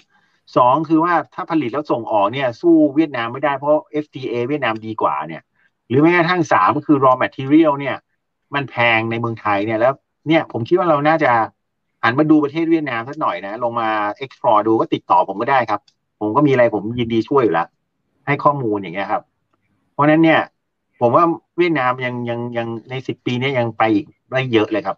[0.57, 5.41] สองคือว่าถ้าผลิตแล้วส่งออกเนี่ย สู้เวียดนามไม่ได้เพราะ FTA เวียดนามดีกว่าเนี่ย
[5.89, 7.95] หรือแม้กระทั่งสามก็คือ raw material เนี่ย
[8.55, 9.93] มันแพงในเมืองไทยเนี่ยแล้ว
[10.27, 11.31] เนี่ยผมคิดว่าเราน่าจะ
[12.03, 13.89] หันมาดูประเทศเวียดนามสักหน่อยนะ ลงมา
[14.23, 15.79] explore ดูก็ติดต่อผมก็ได้ครับ
[16.19, 17.67] ผมก็มีอะไรผมยินดีช่วยอยู่แล้ว
[18.27, 19.23] ให้ข้อมูลอย่างเงี้ยครับ
[19.93, 20.41] เพราะฉะนั้นเนี่ย
[20.99, 21.23] ผมว่า
[21.57, 24.97] เวียดนามยังยังยังในสิบปีนี้ยังไปอีกได้เยอะเลยครับ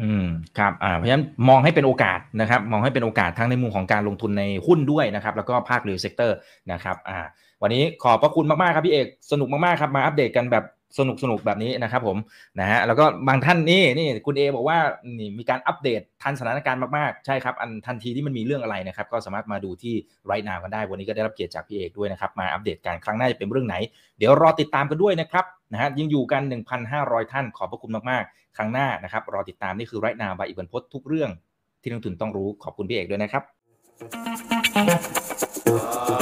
[0.00, 0.24] อืม
[0.58, 6.36] ครับอ่าเพราะฉะนั้นมองให้เป็นโอกาสนะครับ มองให้เป็นโอกาสทั้งในมุมของการลงทุนในหุ้นด้วยนะครับ แล้วก็ภาค real sector
[6.72, 7.18] นะครับอ่า
[7.62, 10.64] วันนี้ขอบพระคุณมากๆครับพี่เอกสนุกมากๆครับมาอัปเดตกันแบบ
[10.98, 12.16] สนุกสนุกแบบนี้นะครับผม
[12.60, 14.78] นะฮะแล้วก็บางท่านนี่นี่คุณเอบอกว่า
[15.18, 19.94] นี่มีการอัปเดตทันสถานการณ์มากๆ ใช่ครับ อันทันทีที่มันมีเรื่องอะไรนะครับ ก็สามารถมาดูที่
[20.26, 23.76] ไรนากันได้ วันนี้ก็ได้รับเกียรติจากพี่เอกด้วยนะครับ มาอัปเดตกันครั้งหน้าจะเป็นเรื่องไหน
[24.18, 26.42] เดี๋ยวรอติดตามกันด้วยนะครับนะฮะยังอยู่กัน
[26.86, 31.30] 1,500 ท่านขอบพระคุณมากๆ ครั้งหน้านะครับรอติดตามนี่คือไรนาบายอิบันพศทุกเรื่อง
[31.82, 33.40] ที่นักทุนต้องรู้ขอบคุณพี่เอกด้วยนะครั
[36.20, 36.21] บ